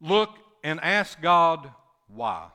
look 0.00 0.30
and 0.62 0.78
ask 0.82 1.20
God 1.20 1.70
why. 2.06 2.48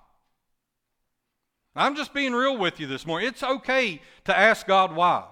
I'm 1.76 1.96
just 1.96 2.14
being 2.14 2.34
real 2.34 2.58
with 2.58 2.80
you 2.80 2.88
this 2.88 3.06
morning. 3.06 3.28
It's 3.28 3.44
okay 3.44 4.02
to 4.26 4.38
ask 4.38 4.68
God 4.68 4.96
why. 4.96 5.26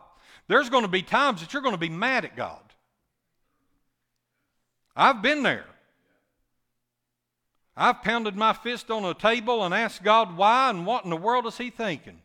There's 0.48 0.70
going 0.70 0.84
to 0.84 0.90
be 0.90 1.02
times 1.02 1.42
that 1.42 1.54
you're 1.54 1.62
going 1.62 1.74
to 1.74 1.80
be 1.80 1.90
mad 1.90 2.26
at 2.26 2.36
God. 2.36 2.62
I've 4.96 5.22
been 5.22 5.44
there. 5.44 5.66
I've 7.76 8.02
pounded 8.02 8.36
my 8.36 8.54
fist 8.54 8.90
on 8.90 9.06
a 9.06 9.14
table 9.14 9.64
and 9.64 9.74
asked 9.74 10.04
God 10.04 10.36
why 10.36 10.70
and 10.70 10.86
what 10.86 11.04
in 11.04 11.12
the 11.12 11.18
world 11.18 11.46
is 11.46 11.58
He 11.58 11.70
thinking? 11.70 12.22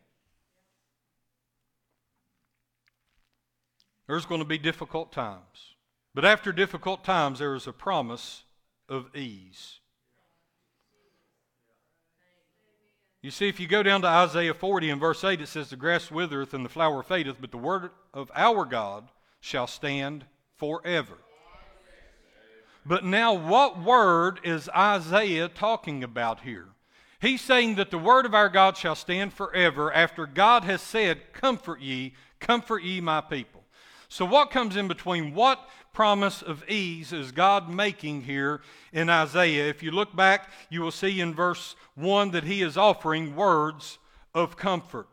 There's 4.07 4.25
going 4.25 4.41
to 4.41 4.45
be 4.45 4.57
difficult 4.57 5.11
times. 5.11 5.75
But 6.15 6.25
after 6.25 6.51
difficult 6.51 7.03
times, 7.03 7.39
there 7.39 7.55
is 7.55 7.67
a 7.67 7.73
promise 7.73 8.43
of 8.89 9.15
ease. 9.15 9.79
You 13.23 13.31
see, 13.31 13.47
if 13.47 13.57
you 13.57 13.67
go 13.67 13.81
down 13.83 14.01
to 14.01 14.07
Isaiah 14.07 14.53
40 14.53 14.89
and 14.89 14.99
verse 14.99 15.23
8, 15.23 15.39
it 15.39 15.47
says, 15.47 15.69
The 15.69 15.77
grass 15.77 16.11
withereth 16.11 16.53
and 16.53 16.65
the 16.65 16.69
flower 16.69 17.01
fadeth, 17.01 17.37
but 17.39 17.51
the 17.51 17.57
word 17.57 17.91
of 18.13 18.29
our 18.35 18.65
God 18.65 19.07
shall 19.39 19.65
stand 19.65 20.25
forever. 20.57 21.15
But 22.85 23.05
now, 23.05 23.33
what 23.33 23.81
word 23.81 24.41
is 24.43 24.67
Isaiah 24.75 25.47
talking 25.47 26.03
about 26.03 26.41
here? 26.41 26.67
He's 27.21 27.39
saying 27.39 27.75
that 27.75 27.91
the 27.91 27.97
word 27.97 28.25
of 28.25 28.35
our 28.35 28.49
God 28.49 28.75
shall 28.75 28.95
stand 28.95 29.31
forever 29.31 29.93
after 29.93 30.25
God 30.25 30.65
has 30.65 30.81
said, 30.81 31.31
Comfort 31.31 31.79
ye, 31.79 32.15
comfort 32.41 32.83
ye, 32.83 32.99
my 32.99 33.21
people. 33.21 33.63
So, 34.09 34.25
what 34.25 34.51
comes 34.51 34.75
in 34.75 34.89
between? 34.89 35.33
What 35.33 35.65
promise 35.93 36.41
of 36.41 36.67
ease 36.67 37.13
is 37.13 37.31
God 37.31 37.69
making 37.69 38.23
here 38.23 38.61
in 38.91 39.09
Isaiah? 39.09 39.69
If 39.69 39.83
you 39.83 39.91
look 39.91 40.15
back, 40.15 40.49
you 40.69 40.81
will 40.81 40.91
see 40.91 41.21
in 41.21 41.35
verse 41.35 41.75
1 41.95 42.31
that 42.31 42.43
he 42.43 42.63
is 42.63 42.77
offering 42.77 43.35
words 43.35 43.99
of 44.33 44.57
comfort. 44.57 45.07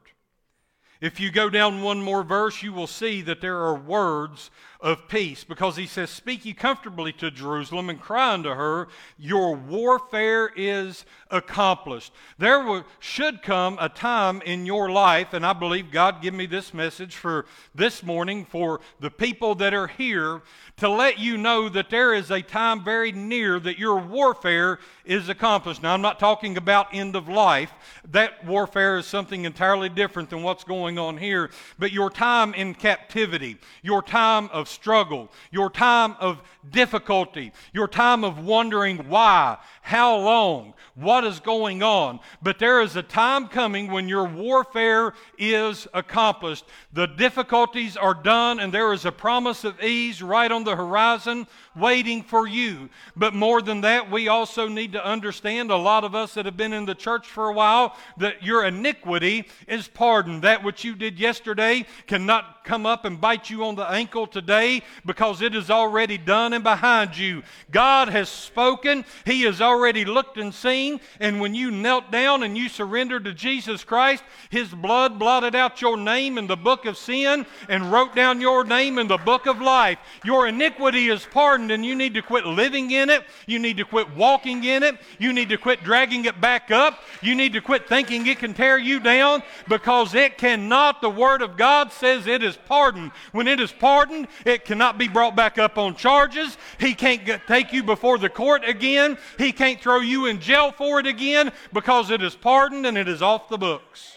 If 1.01 1.21
you 1.21 1.31
go 1.31 1.51
down 1.51 1.83
one 1.83 2.03
more 2.03 2.23
verse, 2.23 2.63
you 2.63 2.73
will 2.73 2.87
see 2.87 3.21
that 3.23 3.41
there 3.41 3.59
are 3.59 3.75
words 3.75 4.51
of 4.83 5.09
peace 5.09 5.45
because 5.45 5.77
he 5.77 5.87
says, 5.87 6.11
Speak 6.11 6.45
ye 6.45 6.53
comfortably 6.53 7.13
to 7.15 7.31
Jerusalem 7.31 7.91
and 7.91 8.01
cry 8.01 8.33
unto 8.33 8.51
her, 8.51 8.89
Your 9.19 9.55
warfare 9.55 10.51
is 10.57 11.05
accomplished. 11.31 12.13
There 12.39 12.85
should 12.99 13.43
come 13.43 13.79
a 13.81 13.89
time 13.89 14.43
in 14.43 14.67
your 14.67 14.91
life, 14.91 15.33
and 15.33 15.45
I 15.45 15.53
believe 15.53 15.91
God 15.91 16.23
give 16.23 16.35
me 16.35 16.47
this 16.47 16.73
message 16.73 17.17
for 17.17 17.47
this 17.75 18.03
morning 18.03 18.45
for 18.45 18.81
the 19.01 19.11
people 19.11 19.55
that 19.57 19.75
are 19.75 19.87
here 19.87 20.43
to 20.79 20.89
let 20.89 21.19
you 21.19 21.37
know 21.37 21.69
that 21.69 21.91
there 21.91 22.15
is 22.15 22.31
a 22.31 22.41
time 22.41 22.83
very 22.83 23.13
near 23.13 23.61
that 23.61 23.79
your 23.79 23.99
warfare 23.99 24.79
is 25.05 25.29
accomplished. 25.29 25.83
Now, 25.83 25.93
I'm 25.93 26.01
not 26.01 26.19
talking 26.19 26.57
about 26.57 26.95
end 26.95 27.17
of 27.17 27.29
life. 27.29 27.71
That 28.11 28.47
warfare 28.47 28.97
is 28.97 29.07
something 29.07 29.45
entirely 29.45 29.91
different 29.91 30.31
than 30.31 30.43
what's 30.43 30.65
going 30.65 30.99
on 30.99 31.19
here. 31.19 31.51
But 31.79 31.93
your 31.93 32.09
time 32.09 32.55
in 32.55 32.75
captivity, 32.75 33.59
your 33.83 34.03
time 34.03 34.49
of 34.55 34.70
struggle, 34.71 35.31
your 35.51 35.71
time 35.71 36.17
of 36.21 36.41
difficulty, 36.71 37.53
your 37.73 37.89
time 37.89 38.25
of 38.25 38.45
wondering 38.45 38.99
why, 39.09 39.59
how 39.81 40.17
long, 40.17 40.75
what 40.95 41.25
is 41.25 41.41
going 41.41 41.83
on. 41.83 42.21
But 42.43 42.59
there 42.59 42.83
is 42.83 42.97
a 42.97 43.03
time 43.03 43.49
coming 43.49 43.91
when 43.91 44.09
your 44.09 44.25
warfare 44.25 45.15
is 45.39 45.89
accomplished. 45.95 46.65
The 46.93 47.07
difficulties 47.07 47.97
are 47.97 48.15
done, 48.15 48.61
and 48.61 48.73
there 48.73 48.93
is 48.93 49.05
a 49.05 49.13
promise 49.13 49.65
of 49.65 49.83
ease 49.83 50.23
right 50.23 50.51
on 50.51 50.65
the 50.65 50.77
horizon 50.77 51.47
waiting 51.75 52.23
for 52.23 52.47
you. 52.47 52.91
But 53.17 53.35
more 53.35 53.63
than 53.63 53.81
that, 53.81 54.11
we 54.11 54.29
also 54.29 54.69
need 54.69 54.93
to 54.93 55.05
understand, 55.05 55.71
a 55.71 55.77
lot 55.77 56.05
of 56.05 56.15
us 56.15 56.35
that 56.35 56.45
have 56.45 56.57
been 56.57 56.73
in 56.73 56.85
the 56.85 56.95
church 56.95 57.27
for 57.27 57.49
a 57.49 57.53
while, 57.53 57.97
that 58.19 58.43
your 58.43 58.65
iniquity 58.65 59.49
is 59.67 59.89
pardoned. 59.89 60.43
That 60.43 60.63
which 60.63 60.85
you 60.85 60.95
did 60.95 61.19
yesterday 61.19 61.87
cannot 62.07 62.65
come 62.65 62.87
up 62.87 63.05
and 63.05 63.21
bite 63.21 63.51
you 63.51 63.65
on 63.65 63.75
the 63.75 63.91
ankle 63.91 64.27
today 64.27 64.83
because 65.07 65.41
it 65.41 65.55
is 65.55 65.71
already 65.71 66.19
done 66.19 66.53
and 66.53 66.63
behind 66.63 67.17
you. 67.17 67.43
God 67.71 68.09
has 68.09 68.29
spoken, 68.29 69.05
He 69.25 69.43
has 69.43 69.61
already 69.61 69.70
looked 69.79 70.37
and 70.37 70.55
seen, 70.55 71.01
and 71.21 71.41
when 71.41 71.55
you 71.55 71.71
knelt 71.71 72.11
down 72.11 72.43
and 72.43 72.57
you 72.57 72.69
surrendered 72.69 73.25
to 73.25 73.35
Jesus 73.35 73.85
Christ, 73.85 74.23
His 74.51 74.69
blood 74.69 75.19
blotted 75.19 75.55
out 75.55 75.81
your 75.81 75.97
name 75.97 76.39
in 76.39 76.47
the 76.47 76.57
book 76.57 76.87
of 76.87 76.97
sin 76.97 77.47
and 77.69 77.93
wrote 77.93 78.15
down 78.15 78.41
your 78.41 78.65
name 78.65 78.99
in 78.99 79.09
the 79.09 79.17
book 79.17 79.47
of 79.47 79.61
life. 79.61 79.99
Your 80.25 80.47
iniquity 80.47 81.09
is 81.09 81.27
pardoned, 81.31 81.71
and 81.71 81.85
you 81.85 81.95
need 81.95 82.15
to 82.15 82.23
quit 82.23 82.47
living 82.47 82.91
in 82.91 83.11
it. 83.11 83.25
You 83.47 83.59
need 83.59 83.77
to 83.77 83.85
quit 83.85 84.15
walking 84.17 84.65
in 84.65 84.83
it. 84.83 84.99
You 85.19 85.33
need 85.33 85.49
to 85.51 85.57
quit 85.57 85.83
dragging 85.83 86.25
it 86.25 86.41
back 86.41 86.71
up. 86.71 87.01
You 87.23 87.35
need 87.35 87.53
to 87.53 87.61
quit 87.61 87.89
thinking 87.89 88.27
it 88.27 88.39
can 88.39 88.55
tear 88.55 88.79
you 88.79 89.01
down 89.01 89.43
because 89.69 90.15
it 90.15 90.39
cannot. 90.39 91.01
The 91.01 91.11
Word 91.11 91.43
of 91.43 91.57
God 91.57 91.93
says 91.93 92.27
it 92.27 92.43
is 92.43 92.57
pardoned. 92.57 93.13
When 93.33 93.49
it 93.49 93.61
is 93.61 93.73
pardoned, 93.73 94.29
it 94.45 94.65
cannot 94.65 94.99
be 94.99 95.09
brought 95.09 95.37
back 95.37 95.59
up 95.59 95.79
on 95.79 95.95
charges. 95.95 96.57
He 96.79 96.95
can't 96.95 97.25
get, 97.25 97.47
take 97.47 97.73
you 97.73 97.83
before 97.83 98.19
the 98.19 98.29
court 98.29 98.63
again. 98.67 99.19
He 99.39 99.53
can't 99.61 99.83
throw 99.83 100.01
you 100.01 100.25
in 100.25 100.41
jail 100.41 100.73
for 100.73 101.01
it 101.01 101.07
again 101.07 101.53
because 101.71 102.09
it 102.09 102.23
is 102.23 102.35
pardoned 102.35 102.87
and 102.87 102.97
it 102.97 103.07
is 103.07 103.21
off 103.21 103.51
the 103.51 103.59
books. 103.59 104.17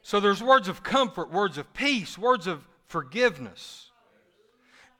So 0.00 0.20
there's 0.20 0.42
words 0.42 0.68
of 0.68 0.82
comfort, 0.82 1.30
words 1.30 1.58
of 1.58 1.74
peace, 1.74 2.16
words 2.16 2.46
of 2.46 2.66
forgiveness. 2.86 3.90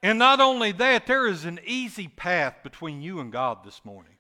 And 0.03 0.19
not 0.19 0.39
only 0.39 0.71
that, 0.73 1.07
there 1.07 1.27
is 1.27 1.47
an 1.47 1.59
easy 1.65 2.09
path 2.09 2.57
between 2.63 3.01
you 3.01 3.19
and 3.19 3.33
God 3.33 3.65
this 3.65 3.81
morning. 3.83 4.17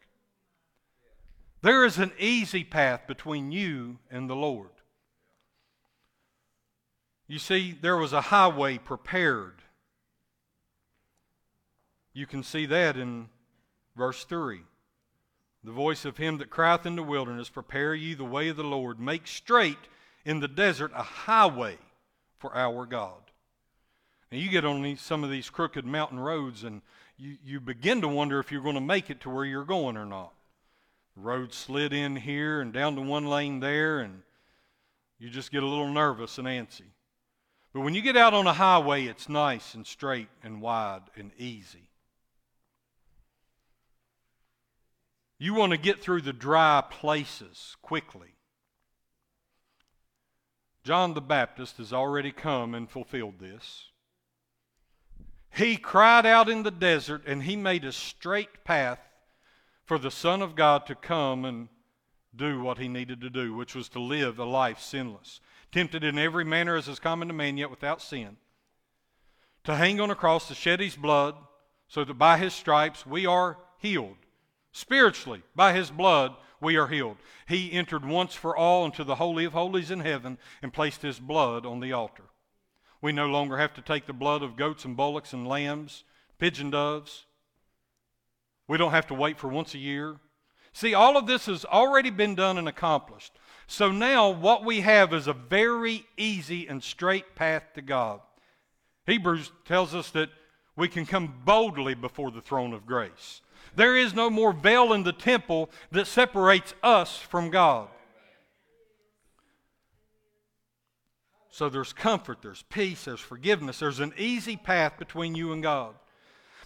There 1.61 1.85
is 1.85 1.99
an 1.99 2.13
easy 2.19 2.65
path 2.65 3.07
between 3.07 3.53
you 3.53 3.99
and 4.11 4.31
the 4.31 4.37
Lord. 4.37 4.71
You 7.29 7.39
see, 7.39 7.77
there 7.79 7.99
was 7.99 8.15
a 8.15 8.23
highway 8.23 8.79
prepared. 8.79 9.62
You 12.13 12.27
can 12.27 12.43
see 12.43 12.67
that 12.67 12.97
in 12.97 13.29
verse 13.97 14.25
3. 14.25 14.61
The 15.65 15.73
voice 15.73 16.05
of 16.05 16.17
him 16.17 16.39
that 16.39 16.51
crieth 16.51 16.87
in 16.87 16.97
the 16.97 17.03
wilderness, 17.03 17.49
Prepare 17.49 17.95
ye 17.95 18.15
the 18.15 18.25
way 18.25 18.49
of 18.49 18.57
the 18.57 18.65
Lord, 18.65 18.99
make 18.99 19.27
straight 19.27 19.79
in 20.25 20.41
the 20.41 20.49
desert 20.49 20.91
a 20.95 21.03
highway 21.03 21.79
for 22.39 22.55
our 22.57 22.85
God. 22.85 23.15
Now, 24.31 24.39
you 24.39 24.51
get 24.51 24.65
on 24.65 24.83
these, 24.83 25.01
some 25.01 25.23
of 25.25 25.31
these 25.31 25.51
crooked 25.51 25.85
mountain 25.85 26.19
roads 26.19 26.65
and 26.65 26.83
you, 27.17 27.37
you 27.45 27.61
begin 27.61 28.01
to 28.01 28.09
wonder 28.09 28.41
if 28.41 28.51
you're 28.51 28.63
going 28.63 28.75
to 28.75 28.81
make 28.81 29.11
it 29.11 29.21
to 29.21 29.31
where 29.31 29.45
you're 29.45 29.65
going 29.65 29.97
or 29.97 30.07
not. 30.07 30.33
The 31.15 31.23
road 31.23 31.53
slid 31.53 31.93
in 31.93 32.17
here 32.17 32.61
and 32.61 32.73
down 32.73 32.97
to 32.97 33.03
one 33.03 33.27
lane 33.27 33.61
there, 33.61 34.01
and 34.01 34.23
you 35.19 35.29
just 35.29 35.53
get 35.53 35.63
a 35.63 35.67
little 35.67 35.93
nervous 35.93 36.39
and 36.39 36.49
antsy. 36.49 36.91
But 37.73 37.83
when 37.83 37.95
you 37.95 38.03
get 38.03 38.17
out 38.17 38.35
on 38.35 38.47
a 38.47 38.53
highway, 38.53 39.05
it's 39.05 39.29
nice 39.29 39.75
and 39.75 39.87
straight 39.87 40.29
and 40.43 40.61
wide 40.61 41.03
and 41.17 41.31
easy. 41.39 41.82
You 45.43 45.55
want 45.55 45.73
to 45.73 45.77
get 45.77 46.01
through 46.01 46.21
the 46.21 46.33
dry 46.33 46.85
places 46.89 47.77
quickly. 47.83 48.37
John 50.85 51.15
the 51.15 51.21
Baptist 51.21 51.79
has 51.79 51.93
already 51.93 52.31
come 52.31 52.77
and 52.77 52.89
fulfilled 52.89 53.41
this. 53.41 53.87
He 55.51 55.79
cried 55.79 56.27
out 56.27 56.49
in 56.49 56.63
the 56.63 56.71
desert 56.71 57.25
and 57.27 57.43
he 57.43 57.57
made 57.57 57.85
a 57.85 57.91
straight 57.91 58.63
path 58.63 59.01
for 59.85 59.99
the 59.99 60.13
Son 60.13 60.43
of 60.43 60.55
God 60.55 60.87
to 60.87 60.95
come 60.95 61.45
and 61.45 61.67
do 62.37 62.63
what 62.63 62.79
he 62.79 62.87
needed 62.87 63.21
to 63.23 63.29
do, 63.29 63.53
which 63.53 63.75
was 63.75 63.89
to 63.89 63.99
live 63.99 64.39
a 64.39 64.45
life 64.45 64.79
sinless, 64.79 65.41
tempted 65.73 66.05
in 66.05 66.21
every 66.21 66.45
manner 66.45 66.77
as 66.77 66.87
is 66.87 67.01
common 67.01 67.27
to 67.27 67.35
man, 67.35 67.57
yet 67.57 67.69
without 67.69 68.01
sin. 68.01 68.37
To 69.65 69.75
hang 69.75 70.01
on 70.01 70.09
a 70.09 70.15
cross, 70.15 70.47
to 70.47 70.55
shed 70.55 70.79
his 70.79 70.95
blood, 70.95 71.35
so 71.89 72.05
that 72.05 72.15
by 72.15 72.39
his 72.39 72.55
stripes 72.55 73.05
we 73.05 73.27
are 73.27 73.59
healed. 73.79 74.22
Spiritually, 74.73 75.43
by 75.55 75.73
his 75.73 75.91
blood, 75.91 76.35
we 76.61 76.77
are 76.77 76.89
healed. 76.89 77.19
He 77.47 77.73
entered 77.73 78.05
once 78.05 78.35
for 78.35 78.57
all 78.57 78.85
into 78.85 79.05
the 79.05 79.17
Holy 79.17 79.45
of 79.45 79.53
Holies 79.53 79.91
in 79.91 80.01
heaven 80.01 80.39
and 80.63 80.73
placed 80.73 81.03
his 81.03 81.19
blood 81.19 81.67
on 81.67 81.81
the 81.81 81.93
altar. 81.93 82.25
We 83.03 83.13
no 83.13 83.27
longer 83.27 83.59
have 83.59 83.75
to 83.75 83.83
take 83.83 84.07
the 84.07 84.13
blood 84.13 84.43
of 84.43 84.57
goats 84.57 84.85
and 84.85 84.97
bullocks 84.97 85.33
and 85.33 85.47
lambs, 85.47 86.05
pigeon 86.39 86.71
doves. 86.71 87.27
We 88.69 88.79
don't 88.79 88.93
have 88.93 89.09
to 89.09 89.15
wait 89.15 89.39
for 89.39 89.49
once 89.49 89.75
a 89.75 89.79
year. 89.79 90.17
See, 90.73 90.95
all 90.95 91.19
of 91.19 91.27
this 91.27 91.47
has 91.47 91.65
already 91.65 92.11
been 92.11 92.35
done 92.35 92.57
and 92.57 92.69
accomplished. 92.69 93.33
So 93.67 93.91
now 93.91 94.31
what 94.31 94.65
we 94.65 94.81
have 94.81 95.13
is 95.13 95.27
a 95.27 95.33
very 95.33 96.07
easy 96.17 96.67
and 96.67 96.83
straight 96.83 97.35
path 97.35 97.65
to 97.75 97.83
God. 97.83 98.21
Hebrews 99.07 99.53
tells 99.67 99.95
us 99.95 100.11
that 100.13 100.31
we 100.77 100.89
can 100.89 101.05
come 101.05 101.43
boldly 101.45 101.95
before 101.95 102.31
the 102.31 102.41
throne 102.41 102.73
of 102.73 102.87
grace. 102.87 103.43
There 103.75 103.97
is 103.97 104.15
no 104.15 104.29
more 104.29 104.53
veil 104.53 104.93
in 104.93 105.03
the 105.03 105.13
temple 105.13 105.71
that 105.91 106.07
separates 106.07 106.75
us 106.83 107.17
from 107.17 107.51
God. 107.51 107.89
So 111.51 111.69
there's 111.69 111.93
comfort, 111.93 112.39
there's 112.43 112.65
peace, 112.71 113.05
there's 113.05 113.21
forgiveness, 113.21 113.79
there's 113.79 114.01
an 114.01 114.15
easy 114.17 114.57
path 114.57 114.99
between 114.99 115.35
you 115.35 115.53
and 115.53 115.63
God. 115.63 115.95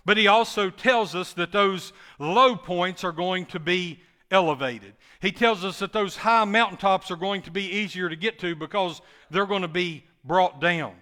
But 0.05 0.16
he 0.16 0.29
also 0.29 0.71
tells 0.71 1.16
us 1.16 1.33
that 1.33 1.51
those 1.51 1.92
low 2.21 2.55
points 2.55 3.03
are 3.03 3.12
going 3.12 3.47
to 3.47 3.59
be 3.59 4.01
elevated. 4.31 4.95
He 5.21 5.33
tells 5.33 5.64
us 5.64 5.81
that 5.81 5.92
those 5.92 6.16
high 6.16 6.45
mountaintops 6.45 7.11
are 7.11 7.16
going 7.16 7.42
to 7.42 7.51
be 7.51 7.64
easier 7.64 8.09
to 8.09 8.14
get 8.14 8.38
to 8.38 8.55
because 8.55 9.03
they're 9.31 9.47
going 9.47 9.62
to 9.62 9.69
be 9.69 10.05
brought 10.25 10.61
down. 10.61 10.95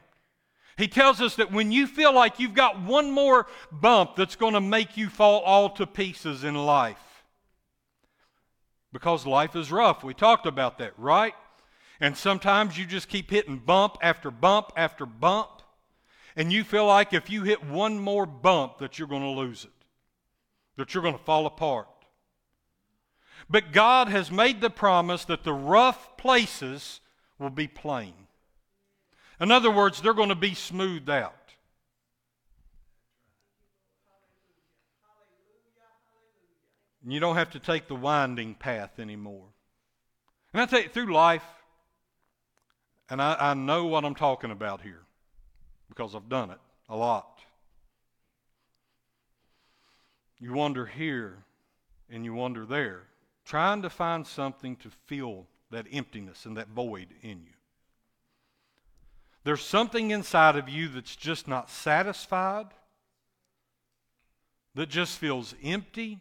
He 0.77 0.89
tells 0.89 1.21
us 1.21 1.37
that 1.37 1.53
when 1.53 1.71
you 1.71 1.87
feel 1.87 2.13
like 2.13 2.41
you've 2.41 2.55
got 2.55 2.83
one 2.83 3.11
more 3.11 3.47
bump 3.71 4.17
that's 4.17 4.37
going 4.37 4.55
to 4.55 4.61
make 4.61 4.97
you 4.97 5.09
fall 5.09 5.41
all 5.41 5.71
to 5.71 5.87
pieces 5.87 6.43
in 6.43 6.55
life, 6.55 7.25
because 8.93 9.27
life 9.27 9.57
is 9.57 9.73
rough. 9.73 10.05
We 10.05 10.15
talked 10.15 10.47
about 10.47 10.79
that, 10.79 10.93
right? 10.97 11.35
And 12.01 12.17
sometimes 12.17 12.77
you 12.77 12.87
just 12.87 13.09
keep 13.09 13.31
hitting 13.31 13.59
bump 13.59 13.97
after 14.03 14.31
bump 14.31 14.73
after 14.77 15.07
bump. 15.07 15.63
And 16.37 16.53
you 16.53 16.65
feel 16.65 16.87
like 16.87 17.13
if 17.13 17.31
you 17.31 17.45
hit 17.45 17.65
one 17.65 17.99
more 17.99 18.27
bump 18.27 18.79
that 18.79 18.99
you're 18.99 19.09
going 19.09 19.23
to 19.23 19.29
lose 19.29 19.65
it, 19.65 19.71
that 20.77 20.93
you're 20.93 21.03
going 21.03 21.17
to 21.17 21.25
fall 21.25 21.47
apart. 21.47 21.87
But 23.49 23.73
God 23.73 24.09
has 24.09 24.31
made 24.31 24.61
the 24.61 24.71
promise 24.71 25.25
that 25.27 25.45
the 25.45 25.53
rough 25.53 26.17
places 26.17 27.01
will 27.39 27.51
be 27.51 27.69
plain. 27.69 28.15
In 29.45 29.51
other 29.51 29.71
words, 29.71 30.01
they're 30.01 30.15
going 30.15 30.31
to 30.31 30.35
be 30.35 30.55
smoothed 30.55 31.11
out. 31.11 31.35
And 37.03 37.13
you 37.13 37.21
don't 37.21 37.37
have 37.37 37.51
to 37.51 37.59
take 37.59 37.87
the 37.87 37.95
winding 37.95 38.55
path 38.55 38.99
anymore. 38.99 39.45
And 40.55 40.63
I 40.63 40.65
you, 40.65 40.95
through 40.95 41.13
life, 41.13 41.45
and 43.11 43.21
I, 43.21 43.37
I 43.39 43.53
know 43.53 43.85
what 43.85 44.07
I'm 44.07 44.15
talking 44.15 44.51
about 44.51 44.81
here 44.81 45.03
because 45.91 46.15
I've 46.15 46.31
done 46.31 46.49
it 46.49 46.61
a 46.89 46.97
lot. 46.97 47.41
You 50.39 50.55
wander 50.55 50.87
here 50.87 51.37
and 52.09 52.25
you 52.25 52.33
wander 52.33 52.65
there, 52.65 53.03
trying 53.45 53.83
to 53.83 53.91
find 53.91 54.27
something 54.27 54.77
to 54.77 54.89
fill 55.05 55.47
that 55.71 55.85
emptiness 55.93 56.47
and 56.47 56.57
that 56.57 56.69
void 56.69 57.09
in 57.21 57.43
you. 57.43 57.54
There's 59.45 59.63
something 59.63 60.11
inside 60.11 60.57
of 60.57 60.71
you 60.71 60.89
that's 60.89 61.15
just 61.15 61.47
not 61.47 61.69
satisfied, 61.69 62.69
that 64.75 64.89
just 64.89 65.19
feels 65.19 65.55
empty. 65.63 66.21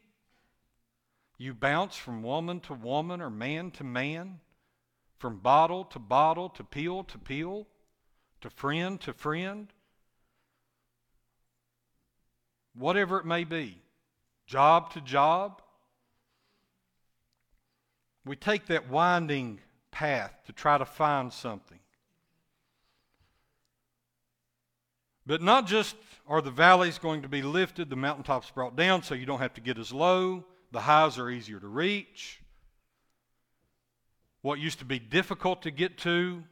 You 1.38 1.54
bounce 1.54 1.96
from 1.96 2.22
woman 2.22 2.60
to 2.62 2.74
woman 2.74 3.22
or 3.22 3.30
man 3.30 3.72
to 3.72 3.84
man, 3.84 4.40
from 5.18 5.40
bottle 5.40 5.86
to 5.86 6.00
bottle 6.00 6.50
to 6.50 6.64
pill 6.64 7.06
to 7.06 7.18
pill 7.18 7.68
to 8.42 8.50
friend 8.50 9.00
to 9.00 9.14
friend, 9.14 9.70
whatever 12.76 13.20
it 13.20 13.26
may 13.26 13.46
be, 13.46 13.82
job 14.46 14.92
to 14.92 15.00
job. 15.00 15.62
We 18.26 18.36
take 18.36 18.66
that 18.66 18.90
winding 18.90 19.62
path 19.92 20.34
to 20.46 20.52
try 20.52 20.78
to 20.78 20.86
find 20.86 21.32
something. 21.32 21.80
But 25.26 25.42
not 25.42 25.68
just 25.68 25.96
are 26.28 26.42
the 26.42 26.52
valleys 26.52 26.98
going 26.98 27.22
to 27.22 27.30
be 27.30 27.42
lifted, 27.42 27.90
the 27.90 27.96
mountaintops 27.96 28.52
brought 28.52 28.76
down 28.76 29.04
so 29.04 29.16
you 29.16 29.26
don't 29.26 29.40
have 29.40 29.54
to 29.54 29.62
get 29.62 29.78
as 29.78 29.94
low, 29.94 30.46
the 30.72 30.82
highs 30.82 31.18
are 31.18 31.30
easier 31.30 31.60
to 31.60 31.68
reach. 31.68 32.42
What 34.42 34.60
used 34.60 34.80
to 34.80 34.86
be 34.86 35.00
difficult 35.00 35.62
to 35.62 35.72
get 35.72 35.98
to 36.00 36.44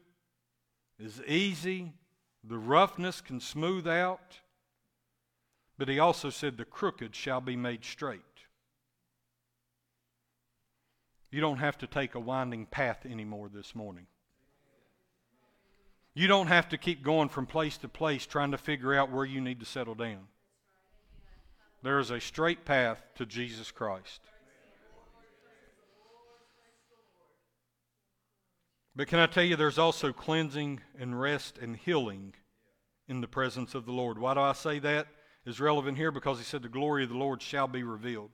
is 0.97 1.21
easy. 1.27 1.93
The 2.43 2.57
roughness 2.57 3.19
can 3.19 3.39
smooth 3.39 3.87
out. 3.87 4.39
But 5.77 5.89
he 5.89 5.99
also 5.99 6.29
said, 6.29 6.57
The 6.57 6.65
crooked 6.65 7.15
shall 7.15 7.41
be 7.41 7.55
made 7.55 7.83
straight. 7.83 8.21
You 11.31 11.41
don't 11.41 11.57
have 11.57 11.77
to 11.79 11.87
take 11.87 12.15
a 12.15 12.19
winding 12.19 12.65
path 12.65 13.05
anymore 13.05 13.49
this 13.53 13.73
morning. 13.73 14.05
You 16.13 16.27
don't 16.27 16.47
have 16.47 16.69
to 16.69 16.77
keep 16.77 17.03
going 17.03 17.29
from 17.29 17.45
place 17.45 17.77
to 17.77 17.87
place 17.87 18.25
trying 18.25 18.51
to 18.51 18.57
figure 18.57 18.93
out 18.93 19.11
where 19.11 19.25
you 19.25 19.39
need 19.39 19.59
to 19.61 19.65
settle 19.65 19.95
down. 19.95 20.27
There 21.83 21.99
is 21.99 22.11
a 22.11 22.19
straight 22.19 22.65
path 22.65 23.01
to 23.15 23.25
Jesus 23.25 23.71
Christ. 23.71 24.21
But 28.95 29.07
can 29.07 29.19
I 29.19 29.25
tell 29.25 29.43
you, 29.43 29.55
there's 29.55 29.79
also 29.79 30.11
cleansing 30.11 30.81
and 30.99 31.19
rest 31.19 31.57
and 31.57 31.77
healing 31.77 32.33
in 33.07 33.21
the 33.21 33.27
presence 33.27 33.73
of 33.73 33.85
the 33.85 33.93
Lord. 33.93 34.19
Why 34.19 34.33
do 34.33 34.41
I 34.41 34.51
say 34.51 34.79
that 34.79 35.07
is 35.45 35.61
relevant 35.61 35.97
here? 35.97 36.11
Because 36.11 36.37
he 36.37 36.43
said, 36.43 36.61
The 36.61 36.69
glory 36.69 37.03
of 37.03 37.09
the 37.09 37.17
Lord 37.17 37.41
shall 37.41 37.67
be 37.67 37.83
revealed. 37.83 38.31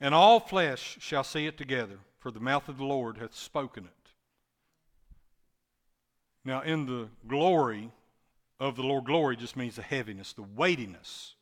And 0.00 0.16
all 0.16 0.40
flesh 0.40 0.98
shall 1.00 1.22
see 1.22 1.46
it 1.46 1.56
together, 1.56 2.00
for 2.18 2.32
the 2.32 2.40
mouth 2.40 2.68
of 2.68 2.76
the 2.76 2.84
Lord 2.84 3.18
hath 3.18 3.36
spoken 3.36 3.84
it. 3.84 4.01
Now, 6.44 6.62
in 6.62 6.86
the 6.86 7.08
glory 7.26 7.92
of 8.58 8.76
the 8.76 8.82
Lord, 8.82 9.04
glory 9.04 9.36
just 9.36 9.56
means 9.56 9.76
the 9.76 9.82
heaviness, 9.82 10.32
the 10.32 10.42
weightiness 10.42 11.34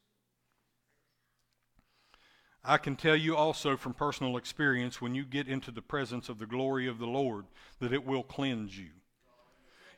I 2.64 2.76
can 2.76 2.96
tell 2.96 3.16
you 3.16 3.36
also 3.36 3.76
from 3.76 3.94
personal 3.94 4.36
experience 4.36 5.00
when 5.00 5.14
you 5.14 5.24
get 5.24 5.48
into 5.48 5.70
the 5.70 5.82
presence 5.82 6.28
of 6.28 6.38
the 6.38 6.46
glory 6.46 6.86
of 6.86 6.98
the 6.98 7.06
Lord 7.06 7.46
that 7.80 7.92
it 7.92 8.04
will 8.04 8.22
cleanse 8.22 8.78
you. 8.78 8.90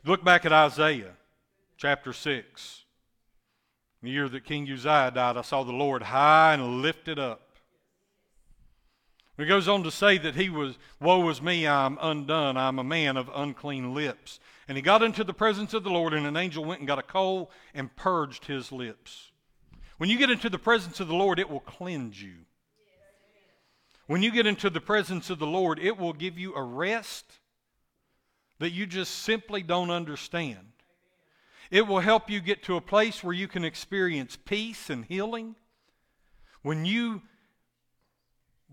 Look 0.04 0.24
back 0.24 0.44
at 0.44 0.52
Isaiah 0.52 1.14
chapter 1.76 2.12
6. 2.12 2.84
The 4.02 4.10
year 4.10 4.28
that 4.28 4.44
King 4.44 4.70
Uzziah 4.70 5.12
died, 5.12 5.36
I 5.36 5.42
saw 5.42 5.64
the 5.64 5.72
Lord 5.72 6.02
high 6.02 6.54
and 6.54 6.82
lifted 6.82 7.18
up. 7.18 7.48
He 9.38 9.46
goes 9.46 9.66
on 9.66 9.82
to 9.84 9.90
say 9.90 10.18
that 10.18 10.34
he 10.34 10.50
was, 10.50 10.78
Woe 11.00 11.28
is 11.30 11.40
me, 11.40 11.66
I'm 11.66 11.98
undone, 12.00 12.56
I'm 12.56 12.78
a 12.78 12.84
man 12.84 13.16
of 13.16 13.30
unclean 13.34 13.94
lips. 13.94 14.38
And 14.68 14.76
he 14.76 14.82
got 14.82 15.02
into 15.02 15.24
the 15.24 15.32
presence 15.32 15.74
of 15.74 15.84
the 15.84 15.90
Lord, 15.90 16.12
and 16.12 16.26
an 16.26 16.36
angel 16.36 16.64
went 16.64 16.80
and 16.80 16.86
got 16.86 16.98
a 16.98 17.02
coal 17.02 17.50
and 17.74 17.94
purged 17.96 18.44
his 18.44 18.70
lips. 18.70 19.32
When 19.96 20.10
you 20.10 20.18
get 20.18 20.30
into 20.30 20.50
the 20.50 20.58
presence 20.58 21.00
of 21.00 21.08
the 21.08 21.14
Lord, 21.14 21.38
it 21.38 21.48
will 21.48 21.60
cleanse 21.60 22.22
you. 22.22 22.34
When 24.06 24.22
you 24.22 24.30
get 24.30 24.46
into 24.46 24.68
the 24.68 24.80
presence 24.80 25.30
of 25.30 25.38
the 25.38 25.46
Lord, 25.46 25.78
it 25.78 25.96
will 25.96 26.12
give 26.12 26.38
you 26.38 26.54
a 26.54 26.62
rest 26.62 27.24
that 28.58 28.72
you 28.72 28.86
just 28.86 29.22
simply 29.22 29.62
don't 29.62 29.90
understand. 29.90 30.72
It 31.70 31.86
will 31.86 32.00
help 32.00 32.28
you 32.28 32.40
get 32.40 32.62
to 32.64 32.76
a 32.76 32.82
place 32.82 33.24
where 33.24 33.34
you 33.34 33.48
can 33.48 33.64
experience 33.64 34.36
peace 34.36 34.90
and 34.90 35.06
healing. 35.06 35.54
When 36.62 36.84
you 36.84 37.22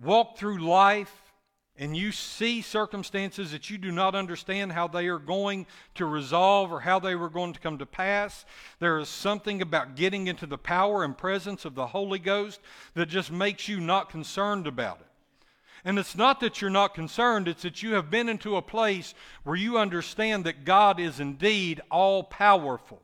walk 0.02 0.38
through 0.38 0.60
life 0.60 1.14
and 1.80 1.96
you 1.96 2.12
see 2.12 2.62
circumstances 2.62 3.52
that 3.52 3.70
you 3.70 3.78
do 3.78 3.92
not 3.92 4.14
understand 4.14 4.74
how 4.74 4.88
they 4.88 5.08
are 5.08 5.18
going 5.18 5.66
to 5.96 6.06
resolve 6.06 6.74
or 6.74 6.82
how 6.82 7.00
they 7.00 7.16
were 7.16 7.30
going 7.30 7.54
to 7.54 7.60
come 7.60 7.78
to 7.78 7.86
pass, 7.86 8.46
there 8.80 9.00
is 9.00 9.08
something 9.08 9.62
about 9.62 9.96
getting 9.96 10.28
into 10.28 10.46
the 10.46 10.58
power 10.58 11.06
and 11.06 11.18
presence 11.18 11.64
of 11.64 11.76
the 11.76 11.88
Holy 11.88 12.20
Ghost 12.20 12.60
that 12.96 13.08
just 13.08 13.32
makes 13.32 13.70
you 13.70 13.80
not 13.80 14.10
concerned 14.10 14.68
about 14.68 15.00
it. 15.00 15.06
And 15.86 15.98
it's 15.98 16.18
not 16.18 16.42
that 16.42 16.60
you're 16.60 16.70
not 16.70 16.94
concerned, 16.94 17.48
it's 17.48 17.62
that 17.62 17.82
you 17.82 17.94
have 17.94 18.12
been 18.12 18.28
into 18.28 18.58
a 18.58 18.62
place 18.62 19.14
where 19.44 19.56
you 19.56 19.78
understand 19.78 20.44
that 20.44 20.66
God 20.66 21.00
is 21.00 21.22
indeed 21.22 21.80
all 21.90 22.24
powerful. 22.24 23.02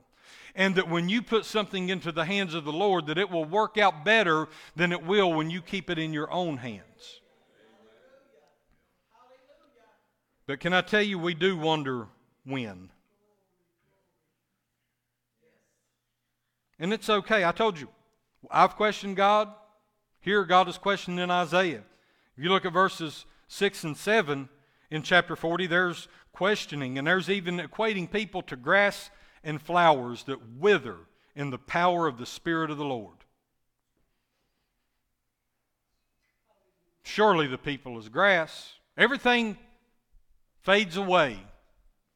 And 0.56 0.76
that 0.76 0.90
when 0.90 1.10
you 1.10 1.22
put 1.22 1.44
something 1.44 1.90
into 1.90 2.14
the 2.14 2.24
hands 2.24 2.54
of 2.54 2.64
the 2.64 2.72
Lord, 2.72 3.08
that 3.08 3.18
it 3.18 3.30
will 3.30 3.44
work 3.44 3.78
out 3.78 4.06
better 4.06 4.48
than 4.76 4.94
it 4.94 5.06
will 5.06 5.34
when 5.34 5.50
you 5.50 5.62
keep 5.62 5.90
it 5.90 6.00
in 6.00 6.14
your 6.14 6.32
own 6.32 6.58
hands. 6.58 7.20
But 10.48 10.60
can 10.60 10.74
I 10.74 10.82
tell 10.82 11.02
you, 11.02 11.20
we 11.20 11.34
do 11.34 11.58
wonder 11.58 12.08
when. 12.46 12.90
And 16.80 16.94
it's 16.94 17.10
okay. 17.10 17.44
I 17.44 17.52
told 17.52 17.80
you, 17.80 17.90
I've 18.52 18.76
questioned 18.76 19.16
God. 19.16 19.50
Here, 20.20 20.44
God 20.46 20.68
is 20.68 20.78
questioning 20.78 21.30
Isaiah. 21.30 21.84
If 22.38 22.44
you 22.44 22.50
look 22.50 22.66
at 22.66 22.74
verses 22.74 23.26
6 23.48 23.84
and 23.84 23.98
7 23.98 24.50
in 24.92 25.02
chapter 25.02 25.36
40, 25.36 25.68
there's 25.68 26.08
questioning, 26.34 26.98
and 26.98 27.08
there's 27.08 27.30
even 27.30 27.60
equating 27.60 28.12
people 28.12 28.42
to 28.44 28.56
grass 28.56 29.10
and 29.46 29.62
flowers 29.62 30.24
that 30.24 30.40
wither 30.58 30.98
in 31.36 31.52
the 31.52 31.58
power 31.58 32.08
of 32.08 32.18
the 32.18 32.26
Spirit 32.26 32.70
of 32.72 32.78
the 32.78 32.84
Lord. 32.84 33.16
Surely 37.04 37.48
the 37.48 37.58
people 37.58 37.98
is 38.00 38.10
grass. 38.10 38.74
Everything 38.98 39.58
fades 40.62 40.98
away 40.98 41.38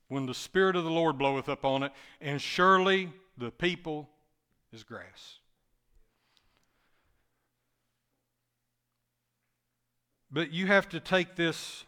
when 0.07 0.25
the 0.25 0.33
Spirit 0.33 0.75
of 0.75 0.83
the 0.83 0.89
Lord 0.89 1.17
bloweth 1.17 1.47
upon 1.47 1.83
it, 1.83 1.91
and 2.19 2.41
surely 2.41 3.13
the 3.37 3.51
people 3.51 4.09
is 4.73 4.83
grass. 4.83 5.37
But 10.31 10.51
you 10.51 10.67
have 10.67 10.89
to 10.89 10.99
take 10.99 11.35
this 11.35 11.85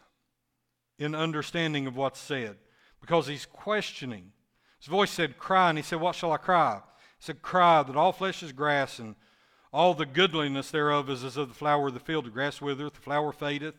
in 0.98 1.14
understanding 1.14 1.88
of 1.88 1.96
what's 1.96 2.20
said 2.20 2.56
because 3.00 3.26
he's 3.26 3.46
questioning. 3.46 4.32
His 4.82 4.88
voice 4.88 5.12
said, 5.12 5.38
Cry, 5.38 5.68
and 5.68 5.78
he 5.78 5.82
said, 5.82 6.00
What 6.00 6.16
shall 6.16 6.32
I 6.32 6.38
cry? 6.38 6.80
He 7.18 7.24
said, 7.24 7.40
Cry 7.40 7.84
that 7.84 7.94
all 7.94 8.10
flesh 8.10 8.42
is 8.42 8.50
grass, 8.50 8.98
and 8.98 9.14
all 9.72 9.94
the 9.94 10.04
goodliness 10.04 10.72
thereof 10.72 11.08
is 11.08 11.22
as 11.22 11.36
of 11.36 11.48
the 11.48 11.54
flower 11.54 11.86
of 11.86 11.94
the 11.94 12.00
field. 12.00 12.26
The 12.26 12.30
grass 12.30 12.60
withereth, 12.60 12.94
the 12.94 13.00
flower 13.00 13.30
fadeth, 13.30 13.76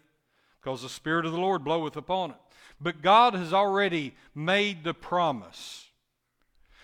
because 0.62 0.82
the 0.82 0.88
Spirit 0.88 1.26
of 1.26 1.34
the 1.34 1.38
Lord 1.38 1.66
bloweth 1.66 1.98
upon 1.98 2.32
it. 2.32 2.38
But 2.80 3.02
God 3.02 3.34
has 3.34 3.52
already 3.52 4.16
made 4.34 4.86
the 4.86 4.94
promise. 4.94 5.90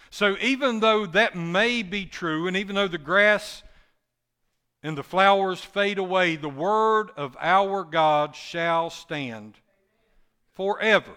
So 0.10 0.36
even 0.42 0.82
though 0.82 1.06
that 1.06 1.38
may 1.38 1.82
be 1.82 2.06
true, 2.06 2.46
and 2.46 2.58
even 2.58 2.76
though 2.76 2.90
the 2.90 2.98
grass 2.98 3.64
and 4.84 4.98
the 4.98 5.04
flowers 5.04 5.62
fade 5.62 5.98
away, 5.98 6.36
the 6.36 6.50
word 6.50 7.12
of 7.16 7.38
our 7.40 7.86
God 7.86 8.36
shall 8.36 8.90
stand 8.90 9.56
forever. 10.56 11.16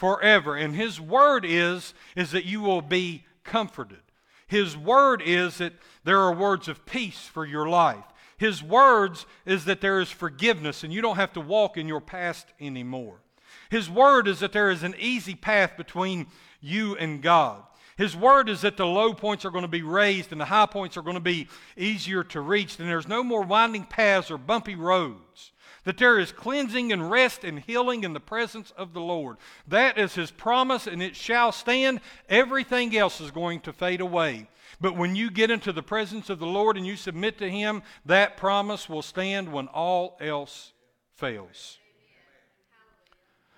Forever. 0.00 0.56
And 0.56 0.74
his 0.74 0.98
word 0.98 1.44
is, 1.44 1.92
is 2.16 2.30
that 2.30 2.46
you 2.46 2.62
will 2.62 2.80
be 2.80 3.26
comforted. 3.44 4.00
His 4.46 4.74
word 4.74 5.20
is 5.22 5.58
that 5.58 5.74
there 6.04 6.20
are 6.20 6.34
words 6.34 6.68
of 6.68 6.86
peace 6.86 7.26
for 7.26 7.44
your 7.44 7.68
life. 7.68 8.06
His 8.38 8.62
words 8.62 9.26
is 9.44 9.66
that 9.66 9.82
there 9.82 10.00
is 10.00 10.10
forgiveness 10.10 10.84
and 10.84 10.90
you 10.90 11.02
don't 11.02 11.16
have 11.16 11.34
to 11.34 11.40
walk 11.42 11.76
in 11.76 11.86
your 11.86 12.00
past 12.00 12.46
anymore. 12.58 13.20
His 13.68 13.90
word 13.90 14.26
is 14.26 14.38
that 14.38 14.52
there 14.52 14.70
is 14.70 14.82
an 14.82 14.94
easy 14.98 15.34
path 15.34 15.76
between 15.76 16.28
you 16.62 16.96
and 16.96 17.20
God. 17.20 17.62
His 17.98 18.16
word 18.16 18.48
is 18.48 18.62
that 18.62 18.78
the 18.78 18.86
low 18.86 19.12
points 19.12 19.44
are 19.44 19.50
going 19.50 19.64
to 19.64 19.68
be 19.68 19.82
raised 19.82 20.32
and 20.32 20.40
the 20.40 20.46
high 20.46 20.64
points 20.64 20.96
are 20.96 21.02
going 21.02 21.16
to 21.16 21.20
be 21.20 21.46
easier 21.76 22.24
to 22.24 22.40
reach, 22.40 22.78
and 22.78 22.88
there's 22.88 23.06
no 23.06 23.22
more 23.22 23.42
winding 23.42 23.84
paths 23.84 24.30
or 24.30 24.38
bumpy 24.38 24.74
roads. 24.74 25.52
That 25.84 25.96
there 25.96 26.18
is 26.18 26.32
cleansing 26.32 26.92
and 26.92 27.10
rest 27.10 27.42
and 27.42 27.58
healing 27.58 28.04
in 28.04 28.12
the 28.12 28.20
presence 28.20 28.72
of 28.76 28.92
the 28.92 29.00
Lord. 29.00 29.38
That 29.66 29.98
is 29.98 30.14
His 30.14 30.30
promise, 30.30 30.86
and 30.86 31.02
it 31.02 31.16
shall 31.16 31.52
stand. 31.52 32.00
Everything 32.28 32.96
else 32.96 33.20
is 33.20 33.30
going 33.30 33.60
to 33.60 33.72
fade 33.72 34.00
away. 34.00 34.48
But 34.80 34.96
when 34.96 35.16
you 35.16 35.30
get 35.30 35.50
into 35.50 35.72
the 35.72 35.82
presence 35.82 36.30
of 36.30 36.38
the 36.38 36.46
Lord 36.46 36.76
and 36.76 36.86
you 36.86 36.96
submit 36.96 37.38
to 37.38 37.50
Him, 37.50 37.82
that 38.04 38.36
promise 38.36 38.88
will 38.88 39.02
stand 39.02 39.52
when 39.52 39.68
all 39.68 40.16
else 40.20 40.72
fails. 41.14 41.78